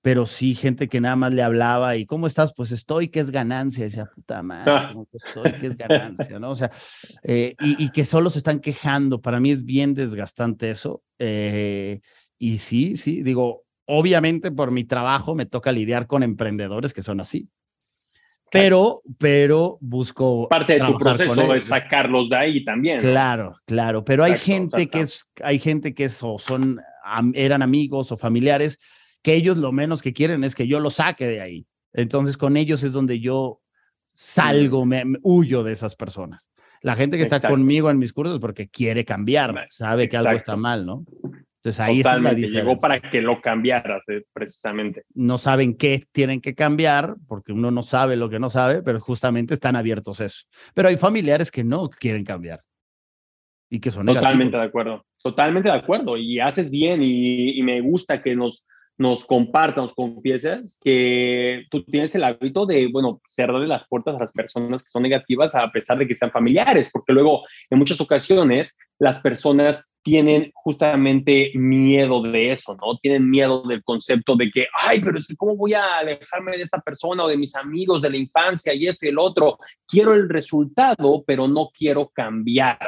[0.00, 2.54] pero sí, gente que nada más le hablaba y ¿cómo estás?
[2.54, 3.84] Pues estoy, que es ganancia.
[3.84, 4.94] Decía, puta madre, ah.
[5.12, 6.50] estoy, que es ganancia, ¿no?
[6.50, 6.70] O sea,
[7.24, 9.20] eh, y, que solo se están quejando.
[9.20, 11.02] Para mí es bien desgastante eso.
[11.18, 12.00] Eh,
[12.38, 17.20] y sí, sí, digo, obviamente por mi trabajo me toca lidiar con emprendedores que son
[17.20, 17.48] así
[18.50, 20.48] pero, pero busco.
[20.48, 23.00] Parte de tu proceso es sacarlos de ahí también.
[23.00, 24.04] Claro, claro.
[24.04, 26.80] Pero hay gente que es, hay gente que son,
[27.34, 28.78] eran amigos o familiares
[29.22, 31.66] que ellos lo menos que quieren es que yo lo saque de ahí.
[31.92, 33.60] Entonces, con ellos es donde yo
[34.12, 36.48] salgo, me, huyo de esas personas.
[36.82, 40.56] La gente que está conmigo en mis cursos porque quiere cambiar, sabe que algo está
[40.56, 41.04] mal, ¿no?
[41.66, 45.02] Entonces ahí es la Llegó para que lo cambiaras, eh, precisamente.
[45.14, 49.00] No saben qué tienen que cambiar, porque uno no sabe lo que no sabe, pero
[49.00, 50.46] justamente están abiertos a eso.
[50.74, 52.60] Pero hay familiares que no quieren cambiar
[53.68, 56.16] y que son Totalmente de acuerdo, totalmente de acuerdo.
[56.16, 58.64] Y haces bien y me gusta que nos
[58.98, 64.20] nos compartas, nos confieses que tú tienes el hábito de, bueno, cerrarle las puertas a
[64.20, 68.00] las personas que son negativas a pesar de que sean familiares, porque luego en muchas
[68.00, 72.96] ocasiones las personas tienen justamente miedo de eso, ¿no?
[73.02, 76.62] Tienen miedo del concepto de que, ay, pero es que cómo voy a alejarme de
[76.62, 79.58] esta persona o de mis amigos de la infancia y esto y el otro.
[79.84, 82.78] Quiero el resultado, pero no quiero cambiar.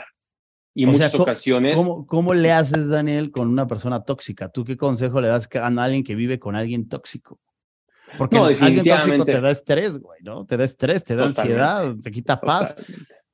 [0.76, 1.74] Y muchas ocasiones.
[1.74, 4.48] ¿cómo, ¿cómo, le haces, Daniel, con una persona tóxica?
[4.48, 7.40] ¿Tú qué consejo le das a alguien que vive con alguien tóxico?
[8.16, 10.46] Porque alguien tóxico te da estrés, güey, ¿no?
[10.46, 12.76] Te da estrés, te da ansiedad, te quita paz.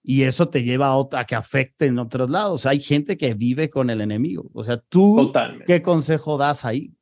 [0.07, 2.67] Y eso te lleva a, a, que afecte en otros lados.
[2.67, 4.51] Hay gente que vive con el enemigo.
[4.53, 5.33] O sea, tú,
[5.67, 6.93] ¿qué consejo das ahí?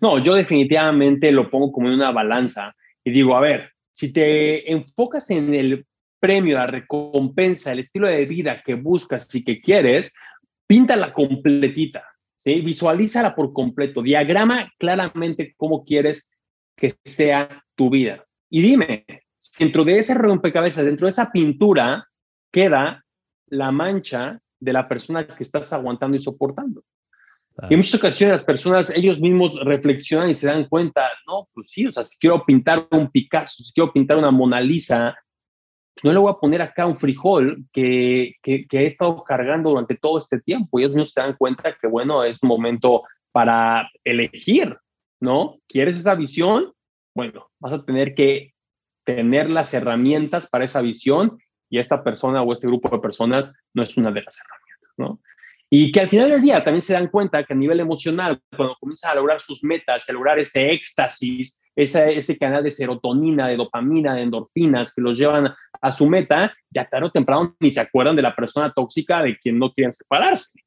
[0.00, 2.74] No, yo definitivamente lo pongo como en una balanza
[3.04, 5.86] y digo, a ver, si te enfocas en el
[6.20, 10.12] premio, la recompensa, el estilo de vida que buscas y que quieres,
[10.66, 12.04] píntala completita,
[12.36, 12.60] ¿sí?
[12.60, 16.28] Visualízala por completo, diagrama claramente cómo quieres
[16.76, 18.26] que sea tu vida.
[18.50, 19.06] Y dime,
[19.58, 22.08] dentro de ese rompecabezas, dentro de esa pintura,
[22.52, 23.04] queda
[23.46, 26.82] la mancha de la persona que estás aguantando y soportando.
[27.68, 31.70] Y en muchas ocasiones las personas, ellos mismos reflexionan y se dan cuenta, no, pues
[31.70, 35.16] sí, o sea, si quiero pintar un Picasso, si quiero pintar una Mona Lisa,
[36.04, 40.18] no le voy a poner acá un frijol que, que, he estado cargando durante todo
[40.18, 40.78] este tiempo.
[40.78, 44.76] Y ellos no se dan cuenta que, bueno, es momento para elegir,
[45.20, 45.56] ¿no?
[45.66, 46.72] ¿Quieres esa visión?
[47.14, 48.54] Bueno, vas a tener que
[49.08, 51.38] tener las herramientas para esa visión
[51.70, 55.18] y esta persona o este grupo de personas no es una de las herramientas, ¿no?
[55.70, 58.76] Y que al final del día también se dan cuenta que a nivel emocional, cuando
[58.78, 64.14] comienzan a lograr sus metas, a lograr este éxtasis, ese canal de serotonina, de dopamina,
[64.14, 68.14] de endorfinas que los llevan a su meta, ya tarde o temprano ni se acuerdan
[68.14, 70.60] de la persona tóxica de quien no quieren separarse.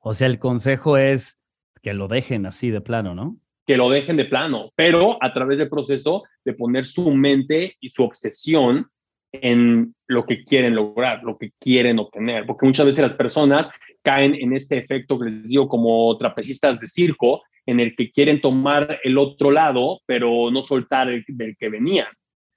[0.00, 1.38] O sea, el consejo es
[1.82, 3.36] que lo dejen así de plano, ¿no?
[3.72, 7.88] Que lo dejen de plano, pero a través del proceso de poner su mente y
[7.88, 8.86] su obsesión
[9.32, 14.34] en lo que quieren lograr, lo que quieren obtener, porque muchas veces las personas caen
[14.34, 19.00] en este efecto que les digo como trapecistas de circo, en el que quieren tomar
[19.04, 22.08] el otro lado, pero no soltar el del que venían.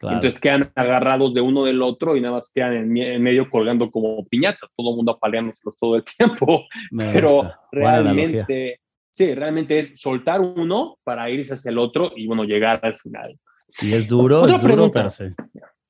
[0.01, 4.25] Entonces quedan agarrados de uno del otro y nada más quedan en, medio colgando como
[4.25, 6.65] piñata, todo el mundo apaleándoselos todo el tiempo.
[6.91, 8.82] pero realmente,
[9.15, 13.39] sí, realmente es soltar uno para irse hacia el otro y bueno, llegar al final.
[13.82, 15.23] Y es duro, es duro, pero sí.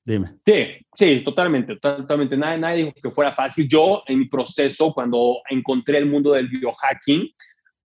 [0.03, 0.35] Dime.
[0.45, 2.38] Sí, sí, totalmente, totalmente.
[2.38, 3.67] Nadie, nadie dijo que fuera fácil.
[3.67, 7.27] Yo, en mi proceso, cuando encontré el mundo del biohacking,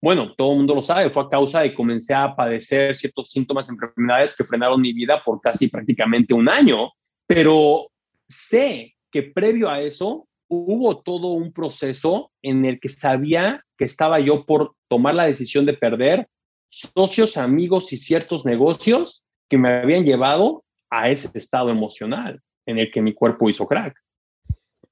[0.02, 3.30] bueno, todo el mundo lo sabe, fue a causa de que comencé a padecer ciertos
[3.30, 6.90] síntomas, enfermedades que frenaron mi vida por casi prácticamente un año,
[7.26, 7.86] pero
[8.28, 14.20] sé que previo a eso hubo todo un proceso en el que sabía que estaba
[14.20, 16.28] yo por tomar la decisión de perder
[16.68, 22.92] socios, amigos y ciertos negocios que me habían llevado a ese estado emocional en el
[22.92, 23.96] que mi cuerpo hizo crack.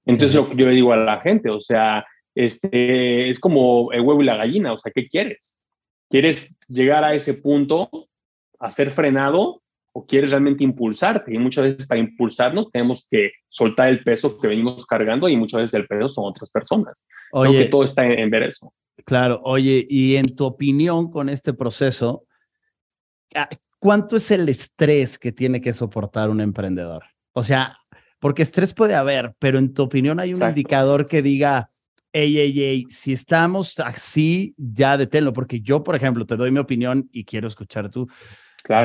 [0.07, 4.01] Entonces, lo que yo le digo a la gente, o sea, este, es como el
[4.01, 5.57] huevo y la gallina, o sea, ¿qué quieres?
[6.09, 7.89] ¿Quieres llegar a ese punto,
[8.59, 11.35] a ser frenado o quieres realmente impulsarte.
[11.35, 15.63] Y muchas veces para impulsarnos tenemos que soltar el peso que venimos cargando y muchas
[15.63, 17.07] veces el peso son otras personas.
[17.33, 18.73] Oye, Creo que todo está en, ver eso.
[19.05, 22.25] Claro, oye, y en tu opinión con este proceso,
[23.35, 23.49] ah,
[23.79, 27.05] ¿cuánto es el estrés que tiene que soportar un emprendedor?
[27.33, 27.77] O sea,
[28.19, 31.71] porque estrés puede haber, pero en tu opinión hay un indicador que diga,
[32.13, 36.59] ey, ey, ey, si estamos así, ya deténlo, porque yo, por ejemplo, te doy mi
[36.59, 38.09] opinión y quiero escuchar tú.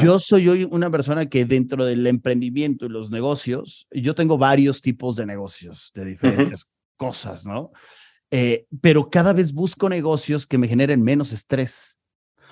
[0.01, 4.81] Yo soy hoy una persona que dentro del emprendimiento y los negocios, yo tengo varios
[4.81, 7.71] tipos de negocios de diferentes cosas, ¿no?
[8.31, 11.99] Eh, pero cada vez busco negocios que me generen menos estrés.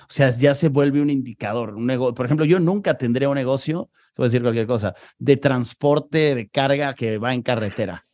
[0.02, 1.74] O sea, ya se vuelve un indicador.
[1.74, 2.14] Un negocio.
[2.14, 6.34] Por ejemplo, yo nunca tendría un negocio, se voy a decir cualquier cosa, de transporte
[6.34, 8.04] de carga que va en carretera.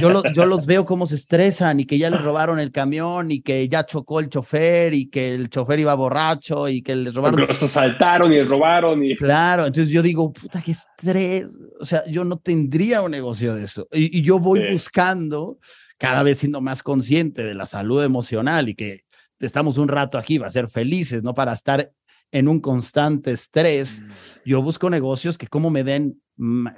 [0.00, 3.42] Yo, yo los veo cómo se estresan y que ya les robaron el camión y
[3.42, 7.40] que ya chocó el chofer y que el chofer iba borracho y que les robaron.
[7.40, 9.04] los asaltaron y les robaron.
[9.04, 9.16] Y...
[9.16, 11.46] Claro, entonces yo digo, puta, qué estrés.
[11.78, 13.86] O sea, yo no tendría un negocio de eso.
[13.92, 15.58] Y, yo voy buscando,
[15.98, 19.00] cada vez siendo más consciente de la salud emocional y que
[19.40, 21.90] estamos un rato aquí, va a ser felices, no para estar
[22.36, 24.00] en un constante estrés.
[24.00, 24.10] Mm.
[24.44, 26.20] Yo busco negocios que como me den,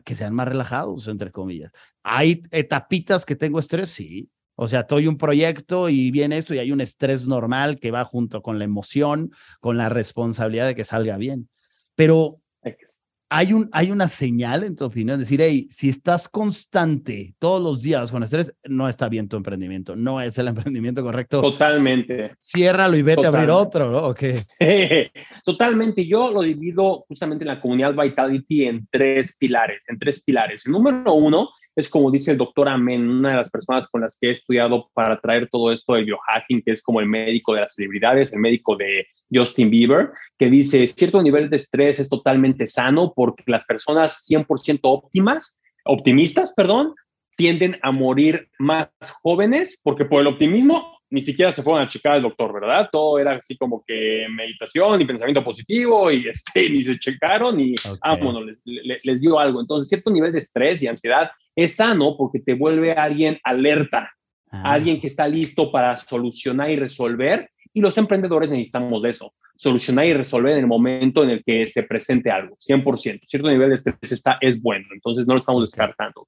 [0.05, 1.73] que sean más relajados, entre comillas.
[2.05, 4.31] Hay etapitas que tengo estrés, sí.
[4.55, 8.05] O sea, estoy un proyecto y viene esto y hay un estrés normal que va
[8.05, 11.49] junto con la emoción, con la responsabilidad de que salga bien.
[11.97, 12.41] Pero
[13.31, 17.83] hay, un, hay una señal en tu opinión, decir, hey, si estás constante todos los
[17.83, 21.41] días con estrés, no está bien tu emprendimiento, no es el emprendimiento correcto.
[21.41, 22.35] Totalmente.
[22.43, 24.15] Ciérralo y vete a abrir otro, ¿no?
[25.45, 26.07] Totalmente.
[26.07, 30.67] Yo lo divido justamente en la comunidad Vitality en tres pilares, en tres pilares.
[30.67, 34.19] El número uno es como dice el doctor Amen, una de las personas con las
[34.19, 37.61] que he estudiado para traer todo esto de biohacking, que es como el médico de
[37.61, 42.67] las celebridades, el médico de Justin Bieber, que dice, cierto nivel de estrés es totalmente
[42.67, 46.95] sano porque las personas 100% óptimas, optimistas, perdón,
[47.37, 48.89] tienden a morir más
[49.23, 52.89] jóvenes porque por el optimismo ni siquiera se fueron a checar al doctor, ¿verdad?
[52.93, 57.75] Todo era así como que meditación y pensamiento positivo y este, ni se checaron y
[58.05, 59.61] vámonos, les, les, dio algo.
[59.61, 64.13] Entonces, cierto nivel de estrés y ansiedad es sano porque te vuelve a alguien alerta,
[64.53, 64.75] ah.
[64.75, 67.51] alguien que está listo para solucionar y resolver.
[67.73, 71.67] Y los emprendedores necesitamos de eso, solucionar y resolver en el momento en el que
[71.67, 73.21] se presente algo, 100%.
[73.27, 76.27] Cierto nivel de estrés está, es bueno, entonces no lo estamos descartando.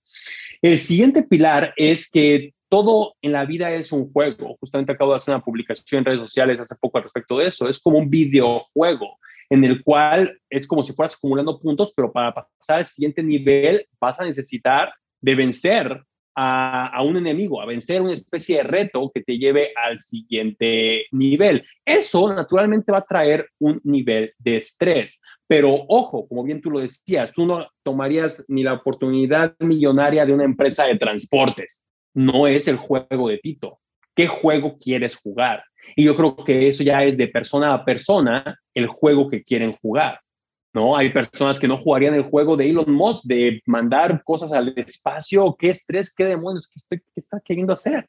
[0.61, 4.57] El siguiente pilar es que todo en la vida es un juego.
[4.59, 7.69] Justamente acabo de hacer una publicación en redes sociales hace poco al respecto de eso.
[7.69, 9.17] Es como un videojuego
[9.49, 13.87] en el cual es como si fueras acumulando puntos, pero para pasar al siguiente nivel
[14.01, 16.03] vas a necesitar de vencer
[16.37, 21.65] a, un enemigo, a vencer una especie de reto que te lleve al siguiente nivel.
[21.85, 25.21] Eso naturalmente va a traer un nivel de estrés.
[25.47, 30.33] Pero ojo, como bien tú lo decías, tú no tomarías ni la oportunidad millonaria de
[30.33, 33.79] una empresa de transportes no es el juego de Tito.
[34.15, 35.63] ¿Qué juego quieres jugar?
[35.97, 39.77] Y yo creo que eso ya es de persona a persona el juego que quieren
[39.81, 40.21] jugar.
[40.73, 40.97] ¿No?
[40.97, 45.57] Hay personas que no jugarían el juego de Elon Musk, de mandar cosas al espacio,
[45.59, 48.09] qué estrés, qué demonios, qué, está queriendo hacer.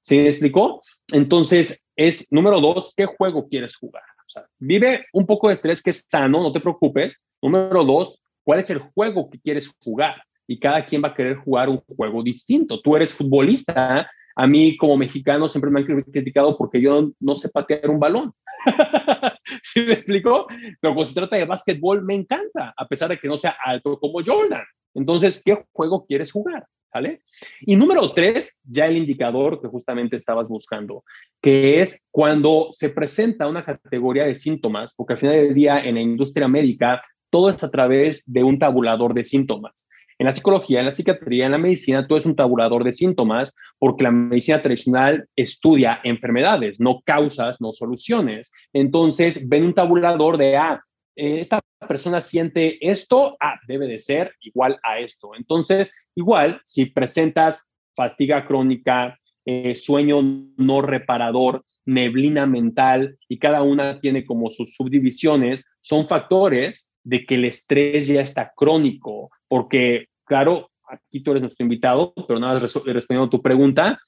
[0.00, 0.82] ¿Sí me explicó?
[1.12, 4.02] Entonces, es número dos, ¿qué juego quieres jugar?
[4.26, 7.20] O sea, vive un poco de estrés que es sano, no te preocupes.
[7.40, 10.16] Número dos, ¿cuál es el juego que quieres jugar?
[10.46, 12.80] y cada quien va a querer jugar un juego distinto.
[12.80, 17.48] Tú eres futbolista, a mí como mexicano siempre me han criticado porque yo no sé
[17.48, 18.32] patear un balón.
[19.62, 20.46] ¿Sí me explicó?
[20.80, 23.98] Pero cuando se trata de básquetbol me encanta, a pesar de que no sea alto
[23.98, 24.64] como Jordan.
[24.94, 26.66] Entonces, ¿qué juego quieres jugar?
[26.92, 27.22] ¿Vale?
[27.62, 31.02] Y número tres, ya el indicador que justamente estabas buscando,
[31.42, 35.96] que es cuando se presenta una categoría de síntomas, porque al final del día en
[35.96, 39.88] la industria médica todo es a través de un tabulador de síntomas.
[40.18, 43.54] En la psicología, en la psiquiatría, en la medicina, todo es un tabulador de síntomas
[43.78, 48.52] porque la medicina tradicional estudia enfermedades, no causas, no soluciones.
[48.72, 50.80] Entonces, ven un tabulador de, ah,
[51.16, 55.32] eh, esta persona siente esto, ah, debe de ser igual a esto.
[55.36, 60.22] Entonces, igual, si presentas fatiga crónica, eh, sueño
[60.56, 67.36] no reparador, neblina mental y cada una tiene como sus subdivisiones, son factores de que
[67.36, 73.24] el estrés ya está crónico, porque, claro, aquí tú eres nuestro invitado, pero nada, respondiendo
[73.24, 73.98] a tu pregunta,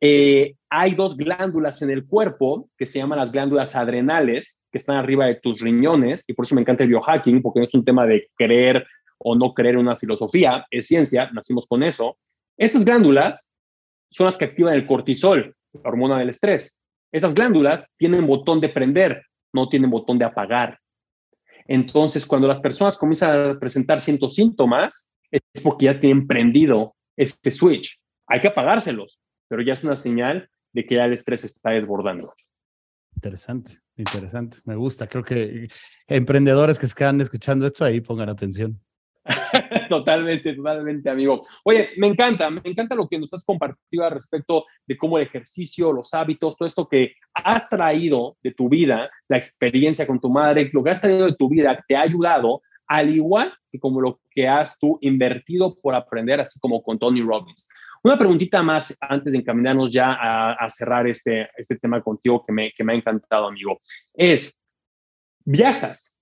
[0.00, 4.96] eh, hay dos glándulas en el cuerpo que se llaman las glándulas adrenales, que están
[4.96, 7.84] arriba de tus riñones, y por eso me encanta el biohacking, porque no es un
[7.84, 8.86] tema de creer
[9.18, 12.18] o no creer en una filosofía, es ciencia, nacimos con eso.
[12.56, 13.48] Estas glándulas
[14.10, 16.76] son las que activan el cortisol, la hormona del estrés.
[17.12, 19.22] Esas glándulas tienen botón de prender,
[19.52, 20.78] no tienen botón de apagar.
[21.66, 27.50] Entonces, cuando las personas comienzan a presentar ciertos síntomas, es porque ya tienen prendido este
[27.50, 28.00] switch.
[28.26, 32.34] Hay que apagárselos, pero ya es una señal de que ya el estrés está desbordando.
[33.14, 34.58] Interesante, interesante.
[34.64, 35.06] Me gusta.
[35.06, 35.68] Creo que
[36.06, 38.80] emprendedores que quedan escuchando esto ahí pongan atención.
[39.88, 41.42] totalmente, totalmente, amigo.
[41.64, 45.24] Oye, me encanta, me encanta lo que nos has compartido al respecto de cómo el
[45.24, 50.30] ejercicio, los hábitos, todo esto que has traído de tu vida, la experiencia con tu
[50.30, 54.00] madre, lo que has traído de tu vida te ha ayudado, al igual que como
[54.00, 57.68] lo que has tú invertido por aprender, así como con Tony Robbins.
[58.04, 62.72] Una preguntita más antes de encaminarnos ya a, cerrar este, este tema contigo que me,
[62.72, 63.80] que me ha encantado, amigo.
[64.12, 64.60] Es,
[65.44, 66.20] viajas,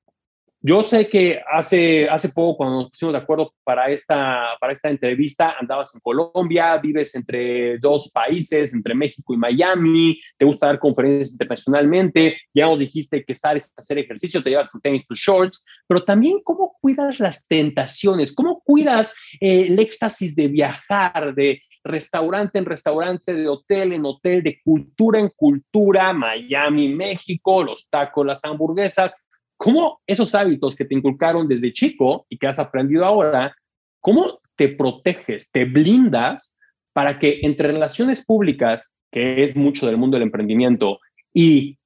[0.63, 4.91] yo sé que hace, hace poco, cuando nos pusimos de acuerdo para esta, para esta
[4.91, 10.79] entrevista, andabas en Colombia, vives entre dos países, entre México y Miami, te gusta dar
[10.79, 15.19] conferencias internacionalmente, ya nos dijiste que sales a hacer ejercicio, te llevas tus tenis, tus
[15.19, 21.63] shorts, pero también cómo cuidas las tentaciones, cómo cuidas eh, el éxtasis de viajar, de
[21.83, 28.27] restaurante en restaurante, de hotel en hotel, de cultura en cultura, Miami, México, los tacos,
[28.27, 29.15] las hamburguesas
[29.61, 33.55] cómo esos hábitos que te inculcaron desde chico y que has aprendido ahora,
[34.01, 36.57] cómo te proteges, te blindas
[36.95, 40.99] para que entre relaciones públicas, que es mucho del mundo del emprendimiento,
[41.35, 41.79] y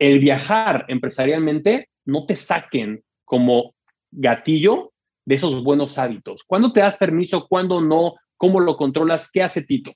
[0.00, 3.76] el viajar empresarialmente, no te saquen como
[4.10, 4.92] gatillo
[5.24, 6.42] de esos buenos hábitos.
[6.44, 7.46] ¿Cuándo te das permiso?
[7.46, 8.14] ¿Cuándo no?
[8.36, 9.30] ¿Cómo lo controlas?
[9.30, 9.92] ¿Qué hace Tito?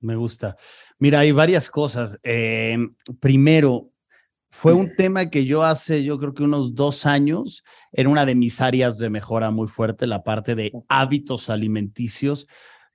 [0.00, 0.56] Me gusta.
[0.98, 2.18] Mira, hay varias cosas.
[2.22, 2.78] Eh,
[3.20, 3.90] primero,
[4.50, 8.34] fue un tema que yo hace, yo creo que unos dos años, era una de
[8.34, 12.46] mis áreas de mejora muy fuerte, la parte de hábitos alimenticios.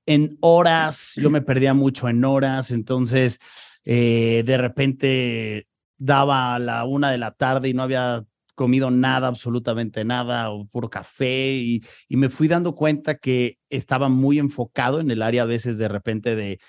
[0.05, 3.39] En horas, yo me perdía mucho en horas, entonces
[3.85, 8.25] eh, de repente daba a la una de la tarde y no había
[8.55, 14.09] comido nada, absolutamente nada, o puro café, y, y me fui dando cuenta que estaba
[14.09, 16.59] muy enfocado en el área a veces de repente de,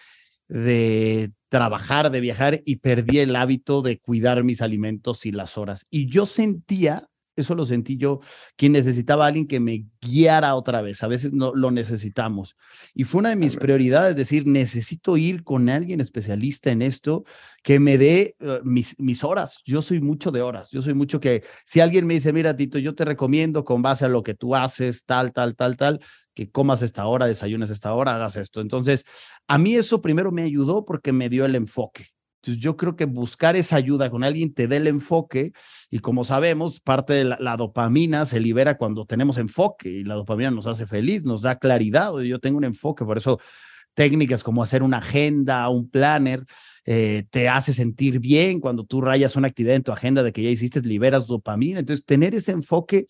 [0.48, 5.86] de trabajar, de viajar y perdí el hábito de cuidar mis alimentos y las horas.
[5.88, 8.20] Y yo sentía, eso lo sentí yo,
[8.56, 11.02] que necesitaba alguien que me guiara otra vez.
[11.02, 12.56] A veces no lo necesitamos.
[12.94, 17.24] Y fue una de mis prioridades, decir, necesito ir con alguien especialista en esto
[17.62, 19.60] que me dé eh, mis, mis horas.
[19.64, 20.70] Yo soy mucho de horas.
[20.70, 24.04] Yo soy mucho que si alguien me dice, mira, Tito, yo te recomiendo con base
[24.04, 26.00] a lo que tú haces, tal, tal, tal, tal,
[26.34, 28.60] que comas esta hora, desayunes esta hora, hagas esto.
[28.60, 29.04] Entonces,
[29.48, 32.13] a mí eso primero me ayudó porque me dio el enfoque.
[32.44, 35.52] Entonces, yo creo que buscar esa ayuda con alguien te dé el enfoque
[35.90, 40.50] y como sabemos, parte de la, dopamina se libera cuando tenemos enfoque y la dopamina
[40.50, 42.18] nos hace feliz, nos da claridad.
[42.18, 43.40] Yo tengo un enfoque, por eso
[43.94, 46.44] técnicas como hacer una agenda, un planner,
[46.84, 50.42] eh, te hace sentir bien cuando tú rayas una actividad en tu agenda de que
[50.42, 51.80] ya hiciste, liberas dopamina.
[51.80, 53.06] Entonces, tener ese enfoque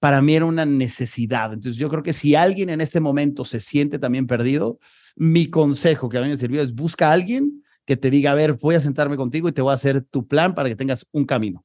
[0.00, 1.52] para mí era una necesidad.
[1.52, 4.80] Entonces yo creo que si alguien en este momento se siente también perdido,
[5.14, 8.34] mi consejo que a mí me sirvió es busca a alguien que te diga, a
[8.34, 11.06] ver, voy a sentarme contigo y te voy a hacer tu plan para que tengas
[11.12, 11.64] un camino,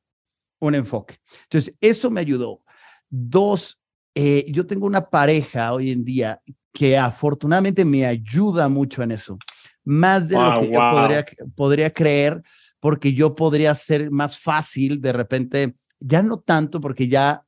[0.60, 1.18] un enfoque.
[1.44, 2.62] Entonces, eso me ayudó.
[3.10, 3.80] Dos,
[4.16, 6.42] eh, yo tengo una pareja hoy en día
[6.74, 9.38] que afortunadamente me ayuda mucho en eso,
[9.84, 12.42] más de lo que yo podría, podría creer,
[12.80, 17.44] porque yo podría ser más fácil de repente, ya no tanto porque ya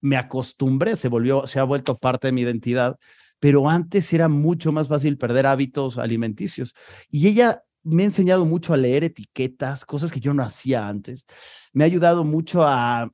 [0.00, 2.98] me acostumbré, se volvió, se ha vuelto parte de mi identidad,
[3.38, 6.74] pero antes era mucho más fácil perder hábitos alimenticios.
[7.08, 11.26] Y ella me ha enseñado mucho a leer etiquetas, cosas que yo no hacía antes.
[11.72, 13.10] Me ha ayudado mucho a,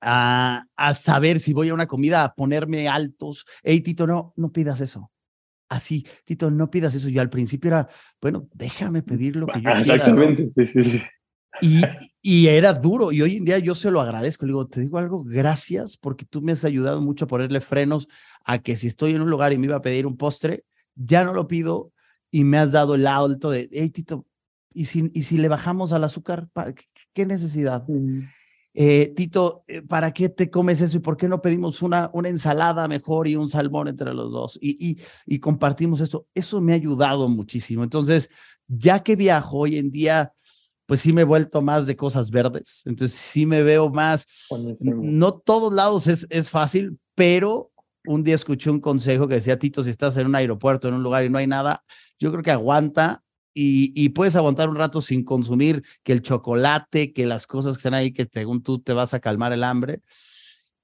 [0.00, 3.46] a, a saber si voy a una comida, a ponerme altos.
[3.62, 5.10] Hey, Tito, no, no pidas eso.
[5.68, 7.08] Así, Tito, no pidas eso.
[7.08, 7.88] Yo al principio era,
[8.20, 11.02] bueno, déjame pedir lo que yo Exactamente, sí, sí, sí.
[11.62, 11.82] Y,
[12.20, 14.44] y era duro y hoy en día yo se lo agradezco.
[14.44, 18.08] Le digo, te digo algo, gracias porque tú me has ayudado mucho a ponerle frenos
[18.44, 21.24] a que si estoy en un lugar y me iba a pedir un postre, ya
[21.24, 21.92] no lo pido
[22.36, 24.26] y me has dado el alto de, hey Tito,
[24.74, 26.50] ¿y si, y si le bajamos al azúcar?
[27.14, 27.86] ¿Qué necesidad?
[28.74, 32.28] Eh, Tito, eh, ¿para qué te comes eso y por qué no pedimos una, una
[32.28, 34.58] ensalada mejor y un salmón entre los dos?
[34.60, 36.26] Y, y, y compartimos esto.
[36.34, 37.82] Eso me ha ayudado muchísimo.
[37.82, 38.28] Entonces,
[38.68, 40.34] ya que viajo hoy en día,
[40.84, 42.82] pues sí me he vuelto más de cosas verdes.
[42.84, 44.26] Entonces sí me veo más,
[44.78, 47.70] no todos lados es, es fácil, pero
[48.06, 51.02] un día escuché un consejo que decía, Tito, si estás en un aeropuerto, en un
[51.02, 51.84] lugar y no hay nada,
[52.18, 53.22] yo creo que aguanta
[53.54, 57.80] y, y, puedes aguantar un rato sin consumir que el chocolate, que las cosas que
[57.80, 60.02] están ahí, que según tú te vas a calmar el hambre.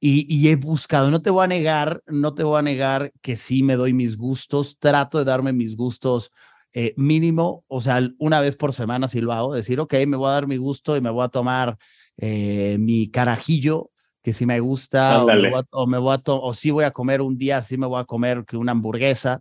[0.04, 3.62] Y, he buscado, no te voy a negar, no te voy a negar que sí
[3.62, 6.32] me doy mis gustos, trato de darme mis gustos
[6.72, 10.26] eh, mínimo, o sea, una vez por semana si lo hago, decir, ok, me voy
[10.28, 11.78] a dar mi gusto y me voy a tomar
[12.16, 13.91] eh, mi carajillo,
[14.22, 16.84] que si me gusta o me, voy a, o me voy a o sí voy
[16.84, 19.40] a comer un día, sí me voy a comer que una hamburguesa,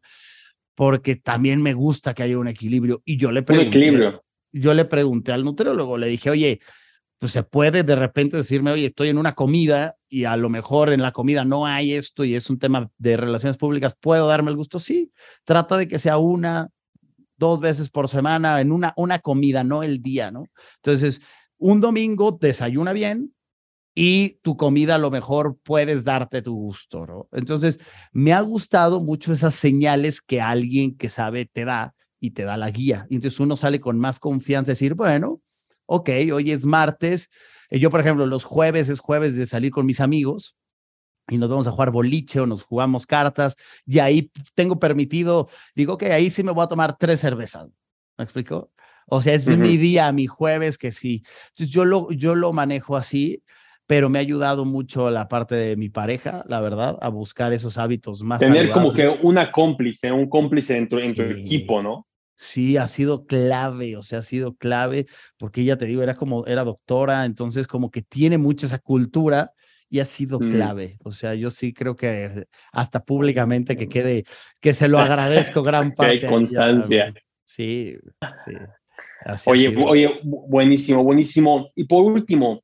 [0.75, 3.01] porque también me gusta que haya un equilibrio.
[3.05, 4.19] Y yo le pregunté,
[4.51, 6.59] yo le pregunté al nutriólogo, le dije, oye,
[7.19, 10.91] pues se puede de repente decirme, oye, estoy en una comida y a lo mejor
[10.91, 14.49] en la comida no hay esto y es un tema de relaciones públicas, ¿puedo darme
[14.49, 14.79] el gusto?
[14.79, 15.11] Sí,
[15.43, 16.69] trata de que sea una,
[17.37, 20.45] dos veces por semana en una, una comida, no el día, ¿no?
[20.77, 21.21] Entonces,
[21.59, 23.35] un domingo desayuna bien
[24.03, 27.27] y tu comida a lo mejor puedes darte tu gusto, ¿no?
[27.31, 27.79] Entonces,
[28.11, 32.57] me ha gustado mucho esas señales que alguien que sabe te da y te da
[32.57, 33.05] la guía.
[33.11, 35.39] Y entonces uno sale con más confianza, decir, bueno,
[35.85, 37.29] ok, hoy es martes.
[37.69, 40.55] Eh, yo, por ejemplo, los jueves es jueves de salir con mis amigos
[41.29, 45.99] y nos vamos a jugar boliche o nos jugamos cartas y ahí tengo permitido, digo
[45.99, 47.67] que ahí sí me voy a tomar tres cervezas.
[48.17, 48.71] ¿Me explico?
[49.05, 51.21] O sea, es mi día, mi jueves, que sí.
[51.49, 53.43] Entonces yo lo, yo lo manejo así,
[53.91, 57.77] pero me ha ayudado mucho la parte de mi pareja, la verdad, a buscar esos
[57.77, 58.39] hábitos más.
[58.39, 62.07] Tener como que una cómplice, un cómplice dentro de tu equipo, ¿no?
[62.37, 66.45] Sí, ha sido clave, o sea, ha sido clave, porque ella, te digo, era como,
[66.45, 69.51] era doctora, entonces como que tiene mucha esa cultura
[69.89, 70.49] y ha sido mm.
[70.51, 70.97] clave.
[71.03, 74.23] O sea, yo sí creo que hasta públicamente que quede,
[74.61, 76.17] que se lo agradezco gran parte.
[76.17, 77.13] que hay constancia.
[77.43, 77.97] Sí,
[78.45, 78.53] sí.
[79.47, 81.71] oye, oye, buenísimo, buenísimo.
[81.75, 82.63] Y por último,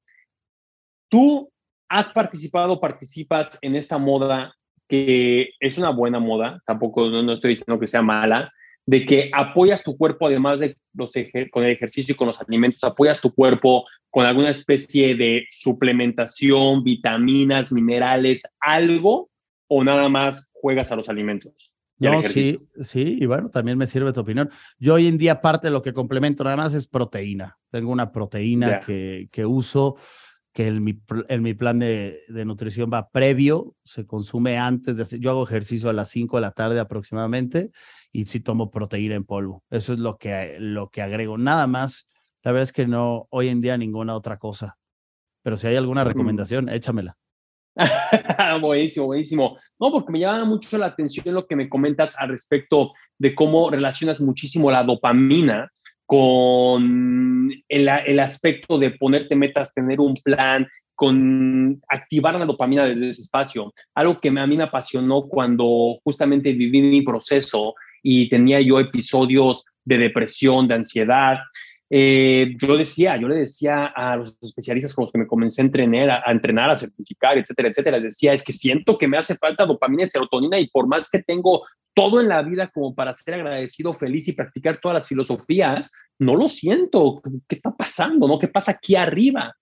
[1.09, 1.51] tú
[1.89, 4.53] has participado, participas en esta moda
[4.87, 8.51] que es una buena moda, tampoco no estoy diciendo que sea mala,
[8.85, 11.11] de que apoyas tu cuerpo, además de los
[11.51, 16.83] con el ejercicio y con los alimentos, apoyas tu cuerpo con alguna especie de suplementación,
[16.83, 19.29] vitaminas, minerales, algo,
[19.67, 21.71] o nada más juegas a los alimentos.
[21.99, 24.49] No, sí, sí, y bueno, también me sirve tu opinión.
[24.77, 27.57] Yo hoy en día parte de lo que complemento nada más es proteína.
[27.71, 29.97] Tengo una proteína que, que uso
[30.57, 30.99] que en mi,
[31.29, 35.43] en mi plan de, de, nutrición va previo, se consume antes de hacer, yo hago
[35.43, 37.69] ejercicio a las 5 de la tarde aproximadamente
[38.11, 39.61] y sí tomo proteína en polvo.
[39.69, 41.37] Eso es lo que, lo que agrego.
[41.37, 42.09] Nada más,
[42.41, 44.79] la verdad es que no, hoy en día ninguna otra cosa.
[45.43, 46.07] Pero si hay alguna mm.
[46.07, 47.15] recomendación, échamela.
[48.59, 49.59] buenísimo, buenísimo.
[49.79, 53.69] No, porque me llama mucho la atención lo que me comentas al respecto de cómo
[53.69, 55.69] relacionas muchísimo la dopamina
[56.07, 63.09] con el, el, aspecto de ponerte metas, tener un plan, con activar la dopamina desde
[63.09, 63.71] ese espacio.
[63.93, 69.63] Algo que a mí me apasionó cuando justamente viví mi proceso y tenía yo episodios
[69.85, 71.37] de depresión, de ansiedad.
[71.89, 75.65] Eh, yo decía, yo le decía a los especialistas con los que me comencé a
[75.65, 79.17] entrenar, a, a, entrenar, a certificar, etcétera, etcétera, les decía, es que siento que me
[79.17, 81.63] hace falta dopamina y serotonina y por más que tengo
[81.97, 86.35] todo en la vida como para ser agradecido, feliz y practicar todas las filosofías, no
[86.35, 87.23] lo siento.
[87.47, 88.27] ¿Qué está pasando?
[88.27, 88.37] ¿No?
[88.37, 89.55] ¿Qué pasa aquí arriba?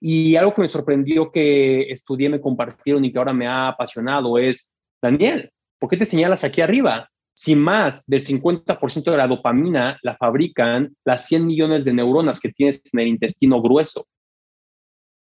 [0.00, 4.36] Y algo que me sorprendió que estudié, me compartieron y que ahora me ha apasionado
[4.36, 7.08] es, Daniel, ¿por qué te señalas aquí arriba?
[7.38, 12.50] Si más del 50% de la dopamina la fabrican las 100 millones de neuronas que
[12.50, 14.06] tienes en el intestino grueso.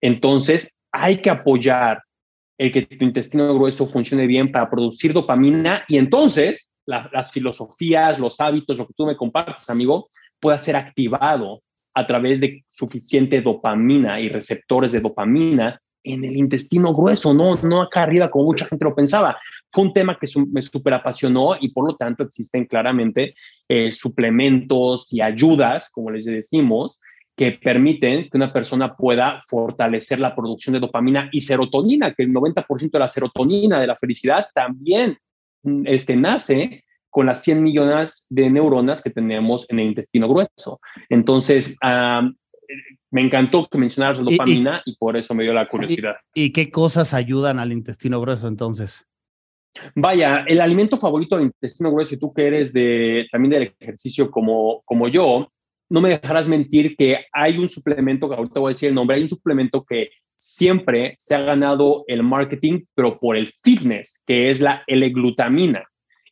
[0.00, 2.04] Entonces, hay que apoyar
[2.56, 8.40] el que tu intestino grueso funcione bien para producir dopamina y entonces las filosofías, los
[8.40, 10.08] hábitos, lo que tú me compartes, amigo,
[10.38, 11.62] pueda ser activado
[11.94, 17.82] a través de suficiente dopamina y receptores de dopamina en el intestino grueso, no, no
[17.82, 19.38] acá arriba como mucha gente lo pensaba.
[19.72, 23.34] Fue un tema que me súper apasionó y por lo tanto existen claramente
[23.68, 27.00] eh, suplementos y ayudas, como les decimos,
[27.36, 32.32] que permiten que una persona pueda fortalecer la producción de dopamina y serotonina, que el
[32.32, 35.18] 90% de la serotonina de la felicidad también
[35.62, 40.78] mm, este, nace con las 100 millones de neuronas que tenemos en el intestino grueso.
[41.08, 41.76] Entonces,
[43.10, 46.16] me encantó que mencionaras la dopamina y, por eso me dio la curiosidad.
[46.34, 49.06] ¿Y, qué cosas ayudan al intestino grueso entonces?
[49.94, 54.30] Vaya, el alimento favorito del intestino grueso, y tú que eres de, también del ejercicio
[54.30, 55.48] como, como yo,
[55.90, 59.16] no me dejarás mentir que hay un suplemento, que ahorita voy a decir el nombre,
[59.16, 64.50] hay un suplemento que siempre se ha ganado el marketing, pero por el fitness, que
[64.50, 65.84] es la L-glutamina.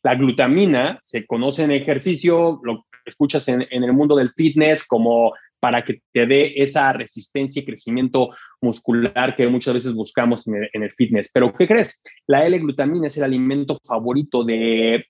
[0.03, 5.85] La glutamina se conoce en ejercicio, lo escuchas en, el mundo del fitness como para
[5.85, 11.31] que te dé esa resistencia y crecimiento muscular que muchas veces buscamos en el, fitness.
[11.33, 12.03] Pero ¿qué crees?
[12.27, 15.05] La L-glutamina es el alimento favorito de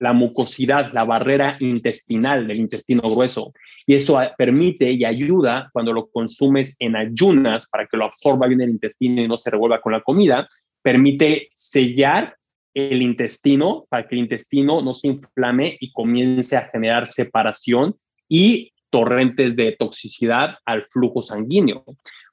[0.00, 3.52] la mucosidad, la barrera intestinal del intestino grueso.
[3.86, 8.62] Y eso permite y ayuda cuando lo consumes en ayunas para que lo absorba bien
[8.62, 10.48] el intestino y no se revuelva con la comida,
[10.82, 12.36] permite sellar
[12.74, 17.94] el intestino para que el intestino no se inflame y comience a generar separación
[18.28, 21.84] y torrentes de toxicidad al flujo sanguíneo.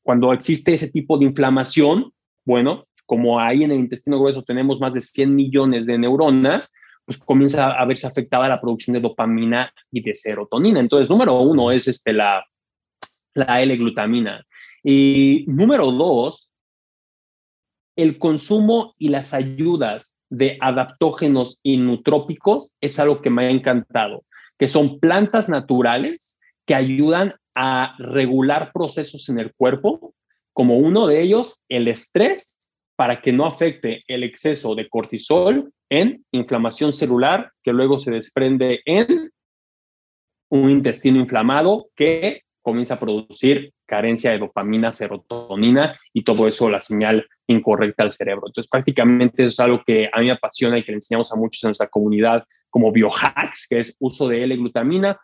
[0.03, 2.12] Cuando existe ese tipo de inflamación,
[2.45, 6.74] Bueno, como ahí en el intestino grueso tenemos más de 100 millones de neuronas,
[7.05, 10.80] pues comienza a verse afectada la producción de dopamina y de serotonina.
[10.80, 12.43] Entonces, número uno es este, la,
[13.36, 14.43] la L-glutamina.
[14.84, 16.51] Y número dos,
[17.95, 24.24] el consumo y las ayudas de adaptógenos inutrópicos es algo que me ha encantado,
[24.57, 26.39] que son plantas naturales
[26.70, 30.13] que ayudan a regular procesos en el cuerpo,
[30.53, 36.24] como uno de ellos, el estrés, para que no afecte el exceso de cortisol en
[36.32, 39.32] inflamación celular, que luego se desprende en
[40.51, 46.82] un intestino inflamado que comienza a producir carencia de dopamina, serotonina y todo eso la
[46.82, 48.43] señal incorrecta al cerebro.
[48.45, 51.36] Entonces, prácticamente eso es algo que a mí me apasiona y que le enseñamos a
[51.36, 55.20] muchos en nuestra comunidad como biohacks, que es uso de L-glutamina,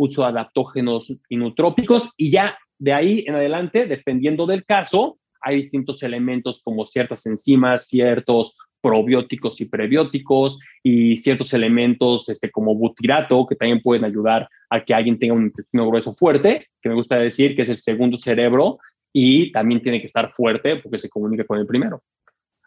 [0.00, 6.02] uso de adaptógenos inutrópicos y ya de ahí en adelante, dependiendo del caso, hay distintos
[6.02, 13.56] elementos como ciertas enzimas, ciertos probióticos y prebióticos y ciertos elementos este, como butirato que
[13.56, 17.54] también pueden ayudar a que alguien tenga un intestino grueso fuerte, que me gusta decir
[17.54, 18.78] que es el segundo cerebro
[19.12, 22.00] y también tiene que estar fuerte porque se comunica con el primero.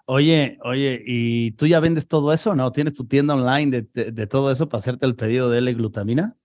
[0.06, 2.72] Oye, oye, ¿y tú ya vendes todo eso, no?
[2.72, 6.36] ¿Tienes tu tienda online de, de, todo eso para hacerte el pedido de L-glutamina?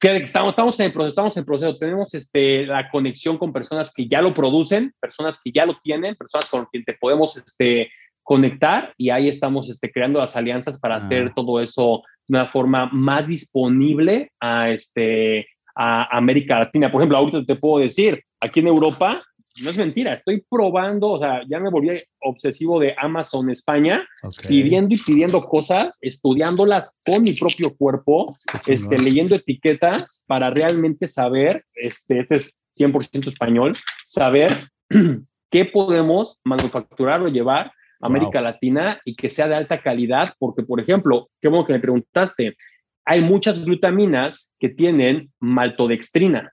[0.00, 1.78] Estamos, estamos, en el proceso, estamos en proceso.
[1.78, 6.16] Tenemos este, la conexión con personas que ya lo producen, personas que ya lo tienen,
[6.16, 7.90] personas con quien te podemos este,
[8.22, 11.32] conectar y ahí estamos este, creando las alianzas para hacer ah.
[11.34, 16.90] todo eso de una forma más disponible a, este, a América Latina.
[16.90, 19.22] Por ejemplo, ahorita te puedo decir, aquí en Europa,
[19.62, 24.06] no es mentira, estoy probando, o sea, ya me volví obsesivo de Amazon España,
[24.46, 28.34] pidiendo y pidiendo cosas, estudiándolas con mi propio cuerpo,
[28.66, 33.74] este, leyendo etiquetas para realmente saber, este, este es 100% español,
[34.06, 34.50] saber
[35.50, 40.80] qué podemos manufacturar o llevar América Latina y que sea de alta calidad, porque, por
[40.80, 42.56] ejemplo, qué bueno que me preguntaste,
[43.04, 46.52] hay muchas glutaminas que tienen maltodextrina.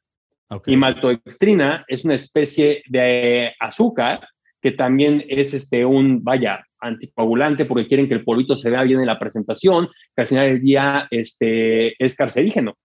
[0.66, 4.28] Y maltodextrina es una especie de azúcar
[4.62, 9.00] que también es este, un, vaya, anticoagulante porque quieren que el polvito se vea bien
[9.00, 12.76] en la presentación, que al final del día este, es carcerígeno.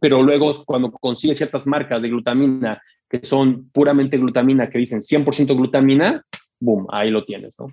[0.00, 5.56] Pero luego, cuando consigue ciertas marcas de glutamina que son puramente glutamina, que dicen 100%
[5.56, 6.22] glutamina,
[6.58, 7.68] boom, ahí lo tienes, ¿no?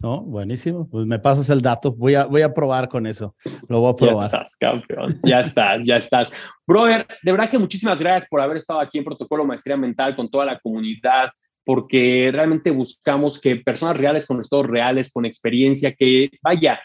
[0.00, 0.88] No, buenísimo.
[0.88, 1.92] Pues me pasas el dato.
[1.92, 3.34] Voy a, voy a probar con eso.
[3.68, 4.20] Lo voy a probar.
[4.20, 5.20] Ya estás, campeón.
[5.24, 6.32] Ya estás, ya estás.
[6.66, 10.30] Brother, de verdad que muchísimas gracias por haber estado aquí en Protocolo Maestría Mental con
[10.30, 11.30] toda la comunidad,
[11.64, 16.80] porque realmente buscamos que personas reales, con estados reales, con experiencia, que vaya,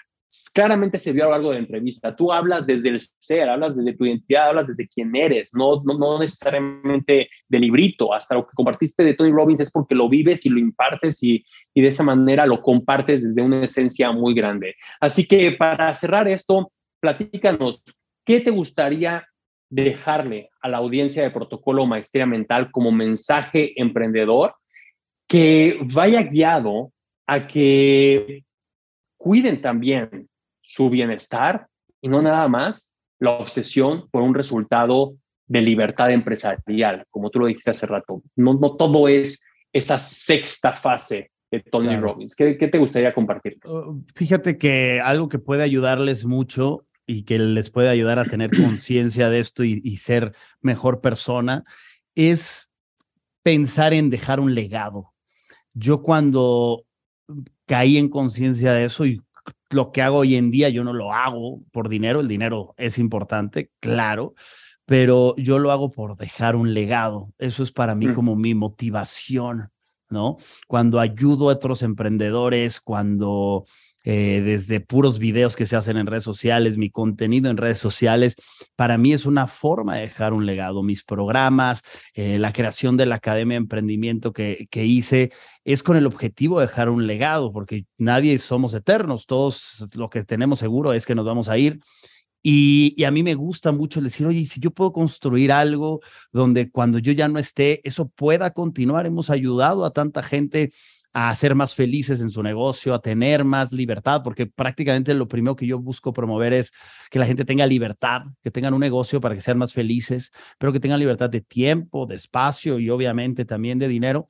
[0.53, 2.15] claramente se vio a lo largo de la entrevista.
[2.15, 5.97] Tú hablas desde el ser, hablas desde tu identidad, hablas desde quién eres, no, no,
[5.97, 8.13] no necesariamente de librito.
[8.13, 11.43] Hasta lo que compartiste de Tony Robbins es porque lo vives y lo impartes y,
[11.73, 14.75] y de esa manera lo compartes desde una esencia muy grande.
[14.99, 17.83] Así que para cerrar esto, platícanos,
[18.23, 19.27] ¿qué te gustaría
[19.69, 24.55] dejarle a la audiencia de Protocolo Maestría Mental como mensaje emprendedor
[25.27, 26.91] que vaya guiado
[27.27, 28.44] a que
[29.25, 30.29] cuiden también
[30.61, 31.65] su bienestar
[31.99, 35.15] y no nada más la obsesión por un resultado
[35.47, 38.21] de libertad empresarial, como tú lo dijiste hace rato.
[38.35, 42.35] No, no todo es esa sexta fase de Tony Robbins.
[42.35, 43.57] ¿Qué, ¿Qué, te gustaría compartir?
[43.65, 48.51] Uh, fíjate que algo que puede ayudarles mucho y que les puede ayudar a tener
[48.55, 51.63] conciencia de esto y, y ser mejor persona
[52.13, 52.71] es
[53.41, 55.15] pensar en dejar un legado.
[55.73, 56.85] Yo cuando
[57.65, 59.21] caí en conciencia de eso y
[59.69, 62.97] lo que hago hoy en día yo no lo hago por dinero, el dinero es
[62.97, 64.33] importante, claro,
[64.85, 67.29] pero yo lo hago por dejar un legado.
[67.37, 68.13] Eso es para mí mm.
[68.13, 69.69] como mi motivación,
[70.09, 70.37] ¿no?
[70.67, 73.65] Cuando ayudo a otros emprendedores, cuando
[74.05, 78.35] eh, desde puros videos que se hacen en redes sociales, mi contenido en redes sociales,
[78.75, 80.83] para mí es una forma de dejar un legado.
[80.83, 81.81] Mis programas,
[82.13, 85.31] eh, la creación de la Academia de Emprendimiento que, que hice,
[85.63, 90.23] es con el objetivo de dejar un legado, porque nadie somos eternos, todos lo que
[90.23, 91.79] tenemos seguro es que nos vamos a ir.
[92.47, 96.01] Y, y, a mí me gusta mucho decir, oye, si yo puedo construir algo
[96.31, 99.07] donde cuando yo ya no esté, eso pueda continuar.
[99.07, 100.71] Hemos ayudado a tanta gente
[101.17, 105.55] a ser más felices en su negocio, a tener más libertad, porque prácticamente lo primero
[105.55, 106.73] que yo busco promover es
[107.09, 110.73] que la gente tenga libertad, que tengan un negocio para que sean más felices, pero
[110.73, 114.27] que tengan libertad de tiempo, de espacio y obviamente también de dinero.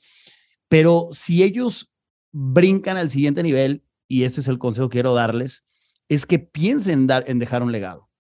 [0.68, 1.92] Pero si ellos
[2.32, 5.66] brincan al siguiente nivel, y este es el consejo que quiero darles,
[6.08, 8.12] es que piensen en dejar un legado,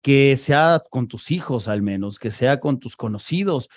[0.00, 3.68] que sea con tus hijos al menos, que sea con tus conocidos.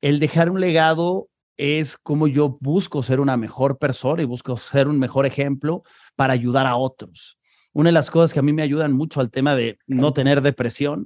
[0.00, 1.28] El dejar un legado
[1.60, 5.82] es cómo yo busco ser una mejor persona y busco ser un mejor ejemplo
[6.16, 7.38] para ayudar a otros.
[7.74, 10.40] Una de las cosas que a mí me ayudan mucho al tema de no tener
[10.40, 11.04] depresión,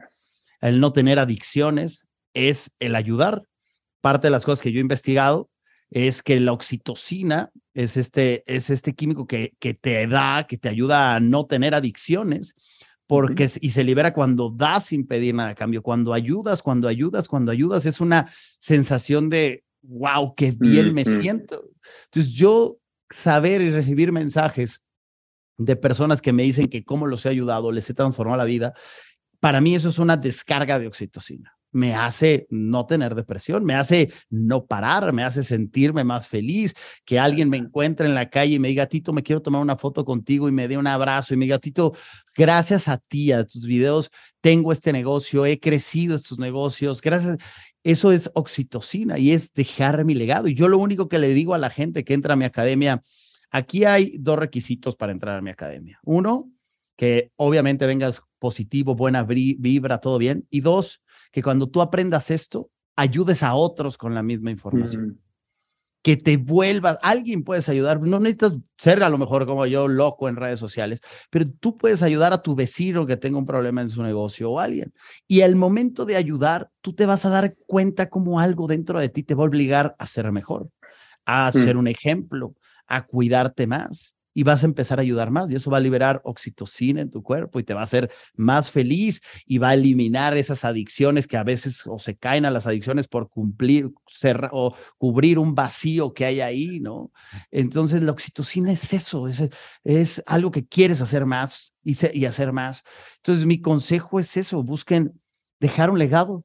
[0.60, 3.42] el no tener adicciones, es el ayudar.
[4.00, 5.50] Parte de las cosas que yo he investigado
[5.90, 10.68] es que la oxitocina es este, es este químico que, que te da, que te
[10.68, 12.54] ayuda a no tener adicciones,
[13.08, 17.26] porque y se libera cuando das sin pedir nada a cambio, cuando ayudas, cuando ayudas,
[17.26, 21.70] cuando ayudas, es una sensación de, wow, qué bien me siento.
[22.06, 22.78] Entonces yo
[23.10, 24.82] saber y recibir mensajes
[25.56, 28.74] de personas que me dicen que cómo los he ayudado, les he transformado la vida,
[29.40, 31.53] para mí eso es una descarga de oxitocina.
[31.74, 37.18] Me hace no tener depresión, me hace no parar, me hace sentirme más feliz, que
[37.18, 40.04] alguien me encuentre en la calle y me diga, Tito, me quiero tomar una foto
[40.04, 41.92] contigo y me dé un abrazo y me diga, Tito,
[42.34, 44.10] gracias a ti, a tus videos,
[44.40, 47.36] tengo este negocio, he crecido estos negocios, gracias.
[47.82, 50.48] Eso es oxitocina y es dejar mi legado.
[50.48, 53.02] Y yo lo único que le digo a la gente que entra a mi academia,
[53.54, 56.00] Aquí hay dos requisitos para entrar a mi academia.
[56.02, 56.50] Uno,
[56.96, 60.44] que obviamente vengas positivo, buena vibra, todo bien.
[60.50, 61.03] Y dos,
[61.34, 65.08] que cuando tú aprendas esto, ayudes a otros con la misma información.
[65.08, 65.18] Mm.
[66.00, 70.28] Que te vuelvas, alguien puedes ayudar, no necesitas ser a lo mejor como yo loco
[70.28, 73.88] en redes sociales, pero tú puedes ayudar a tu vecino que tenga un problema en
[73.88, 74.94] su negocio o alguien.
[75.26, 79.08] Y al momento de ayudar, tú te vas a dar cuenta como algo dentro de
[79.08, 80.70] ti te va a obligar a ser mejor,
[81.26, 81.64] a mm.
[81.64, 82.54] ser un ejemplo,
[82.86, 86.20] a cuidarte más y vas a empezar a ayudar más y eso va a liberar
[86.24, 90.36] oxitocina en tu cuerpo y te va a hacer más feliz y va a eliminar
[90.36, 93.92] esas adicciones que a veces o se caen a las adicciones por cumplir
[94.50, 97.12] o cubrir un vacío que hay ahí, ¿no?
[97.52, 99.42] Entonces la oxitocina es eso, es,
[99.84, 102.82] es algo que quieres hacer más y, y hacer más.
[103.16, 105.20] Entonces mi consejo es eso, busquen
[105.60, 106.44] dejar un legado,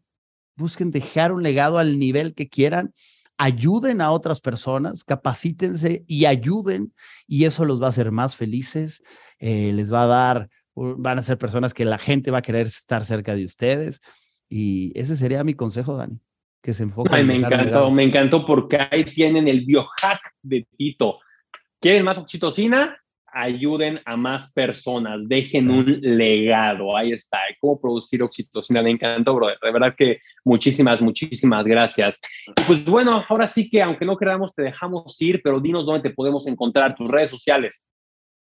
[0.55, 2.93] busquen dejar un legado al nivel que quieran
[3.39, 6.93] ayuden a otras personas, capacítense y ayuden
[7.25, 9.01] y eso los va a hacer más felices,
[9.39, 12.67] eh, les va a dar, van a ser personas que la gente va a querer
[12.67, 14.01] estar cerca de ustedes
[14.49, 16.19] y ese sería mi consejo, Dani,
[16.61, 17.11] que se enfoque.
[17.13, 21.19] Ay, me encantó, me encantó porque ahí tienen el biohack de Tito.
[21.79, 23.01] ¿Quieren más oxitocina?
[23.34, 26.95] Ayuden a más personas, dejen un legado.
[26.95, 28.82] Ahí está, cómo producir oxitocina.
[28.82, 29.57] Me encantó, brother.
[29.61, 32.19] De verdad que muchísimas, muchísimas gracias.
[32.67, 36.15] pues bueno, ahora sí que aunque no queramos, te dejamos ir, pero dinos dónde te
[36.15, 37.86] podemos encontrar, tus redes sociales.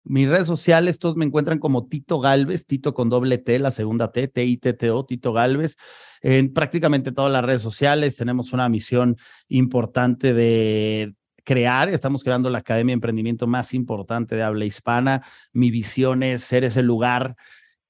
[0.09, 4.12] Mis redes sociales, todos me encuentran como Tito Galvez, Tito con doble T, la segunda
[4.12, 5.76] T, T-I-T-T-O, Tito Galvez.
[6.22, 9.16] En prácticamente todas las redes sociales tenemos una misión
[9.49, 11.14] importante de
[11.47, 15.22] crear, estamos creando la Academia de Emprendimiento más importante de habla hispana.
[15.53, 17.36] Mi visión es ser ese lugar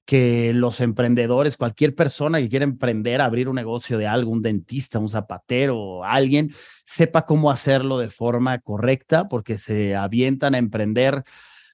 [0.05, 4.99] que los emprendedores, cualquier persona que quiera emprender, abrir un negocio de algo, un dentista,
[4.99, 6.53] un zapatero, alguien,
[6.85, 11.23] sepa cómo hacerlo de forma correcta, porque se avientan a emprender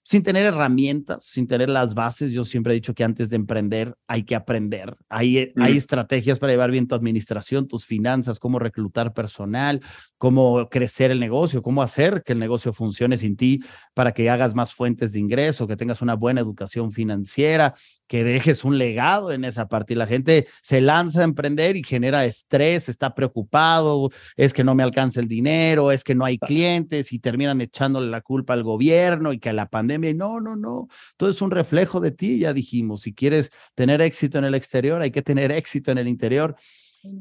[0.04, 2.32] sin tener herramientas, sin tener las bases.
[2.32, 4.98] Yo siempre he dicho que antes de emprender hay que aprender.
[5.08, 5.78] Hay, hay mm.
[5.78, 9.82] estrategias para llevar bien tu administración, tus finanzas, cómo reclutar personal,
[10.18, 13.62] cómo crecer el negocio, cómo hacer que el negocio funcione sin ti
[13.94, 17.74] para que hagas más fuentes de ingreso, que tengas una buena educación financiera,
[18.08, 19.94] que dejes un legado en esa parte.
[19.94, 24.76] Y la gente se lanza a emprender y genera estrés, está preocupado, es que no
[24.76, 28.64] me alcanza el dinero, es que no hay clientes y terminan echándole la culpa al
[28.64, 30.14] gobierno y que a la pandemia.
[30.14, 30.88] no, no, no,
[31.18, 33.02] todo es un reflejo de ti, ya dijimos.
[33.02, 36.56] Si quieres tener éxito en el exterior, hay que tener éxito en el interior.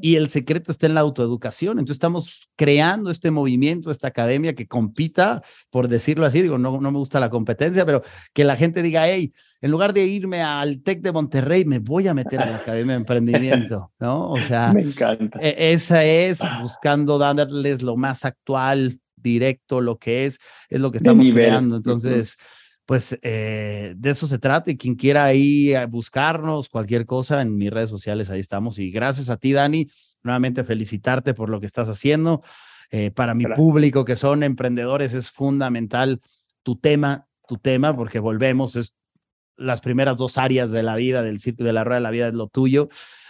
[0.01, 1.77] Y el secreto está en la autoeducación.
[1.77, 6.91] Entonces estamos creando este movimiento, esta academia que compita, por decirlo así, digo, no, no
[6.91, 10.83] me gusta la competencia, pero que la gente diga, hey, en lugar de irme al
[10.83, 14.31] TEC de Monterrey, me voy a meter en la Academia de Emprendimiento, ¿no?
[14.31, 15.39] O sea, me encanta.
[15.41, 20.97] E, esa es buscando darles lo más actual, directo, lo que es, es lo que
[20.97, 21.77] estamos creando.
[21.77, 22.35] Entonces,
[22.85, 27.71] pues eh, de eso se trata y quien quiera ahí buscarnos, cualquier cosa en mis
[27.71, 28.79] redes sociales, ahí estamos.
[28.79, 29.87] Y gracias a ti, Dani,
[30.23, 32.41] nuevamente felicitarte por lo que estás haciendo.
[32.91, 36.19] Eh, para mi público que son emprendedores es fundamental
[36.63, 38.93] tu tema, tu tema, porque volvemos, es
[39.55, 42.27] las primeras dos áreas de la vida, del círculo de la rueda de la vida
[42.27, 42.89] es lo tuyo.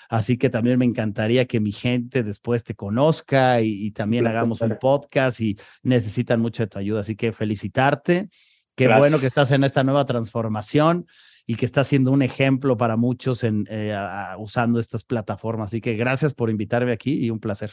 [0.09, 4.61] Así que también me encantaría que mi gente después te conozca y, y también hagamos
[4.61, 7.01] un podcast y necesitan mucho de tu ayuda.
[7.01, 8.29] Así que felicitarte
[8.75, 11.07] Qué bueno que estás en esta nueva transformación
[11.45, 13.95] y que estás siendo un ejemplo para muchos en, eh,
[14.37, 15.69] usando estas plataformas.
[15.69, 17.71] Así que gracias por invitarme aquí y un placer.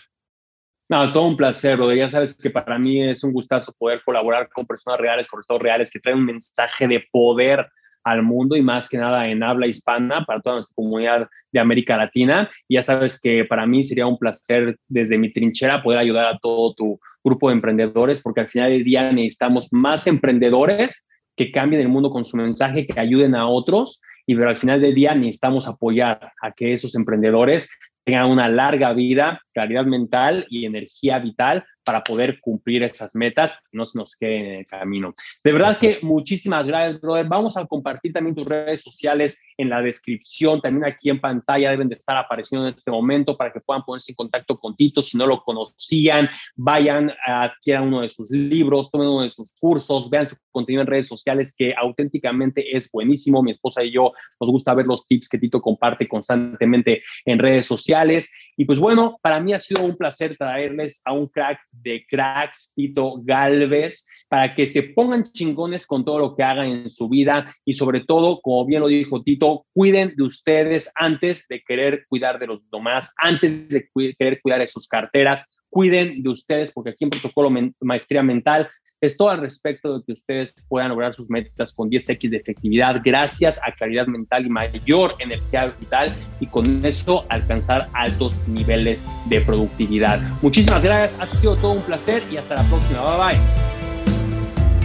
[0.88, 2.04] No, todo un placer, Rodrigo.
[2.04, 5.62] Ya sabes que para mí es un gustazo poder colaborar con personas reales, con resultados
[5.62, 7.70] reales, que traen un mensaje de poder
[8.04, 11.96] al mundo y más que nada en habla hispana para toda nuestra comunidad de América
[11.96, 12.50] Latina.
[12.68, 16.38] Y ya sabes que para mí sería un placer desde mi trinchera poder ayudar a
[16.38, 21.82] todo tu grupo de emprendedores, porque al final del día necesitamos más emprendedores que cambien
[21.82, 25.14] el mundo con su mensaje, que ayuden a otros, y pero al final del día
[25.14, 27.68] necesitamos apoyar a que esos emprendedores
[28.04, 33.84] tengan una larga vida, claridad mental y energía vital para poder cumplir esas metas no
[33.84, 35.14] se nos queden en el camino.
[35.42, 37.26] De verdad que muchísimas gracias, brother.
[37.26, 41.88] Vamos a compartir también tus redes sociales en la descripción, también aquí en pantalla deben
[41.88, 45.02] de estar apareciendo en este momento para que puedan ponerse en contacto con Tito.
[45.02, 50.10] Si no lo conocían, vayan, adquieran uno de sus libros, tomen uno de sus cursos,
[50.10, 53.42] vean su contenido en redes sociales que auténticamente es buenísimo.
[53.42, 57.66] Mi esposa y yo nos gusta ver los tips que Tito comparte constantemente en redes
[57.66, 58.30] sociales.
[58.56, 62.72] Y pues bueno, para mí ha sido un placer traerles a un crack de cracks,
[62.74, 67.44] Tito Galvez, para que se pongan chingones con todo lo que hagan en su vida
[67.64, 72.38] y sobre todo, como bien lo dijo Tito, cuiden de ustedes antes de querer cuidar
[72.38, 77.04] de los demás, antes de querer cuidar de sus carteras, cuiden de ustedes, porque aquí
[77.04, 77.50] en Protocolo
[77.80, 78.68] Maestría Mental
[79.00, 83.00] es todo al respecto de que ustedes puedan lograr sus metas con 10x de efectividad
[83.04, 89.40] gracias a claridad mental y mayor energía vital y con eso alcanzar altos niveles de
[89.40, 90.20] productividad.
[90.42, 93.00] Muchísimas gracias, ha sido todo un placer y hasta la próxima.
[93.00, 93.70] Bye bye.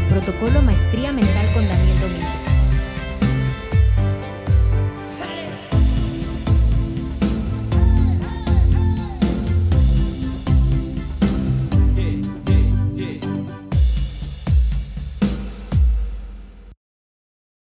[0.10, 1.35] Protocolo Maestría Mental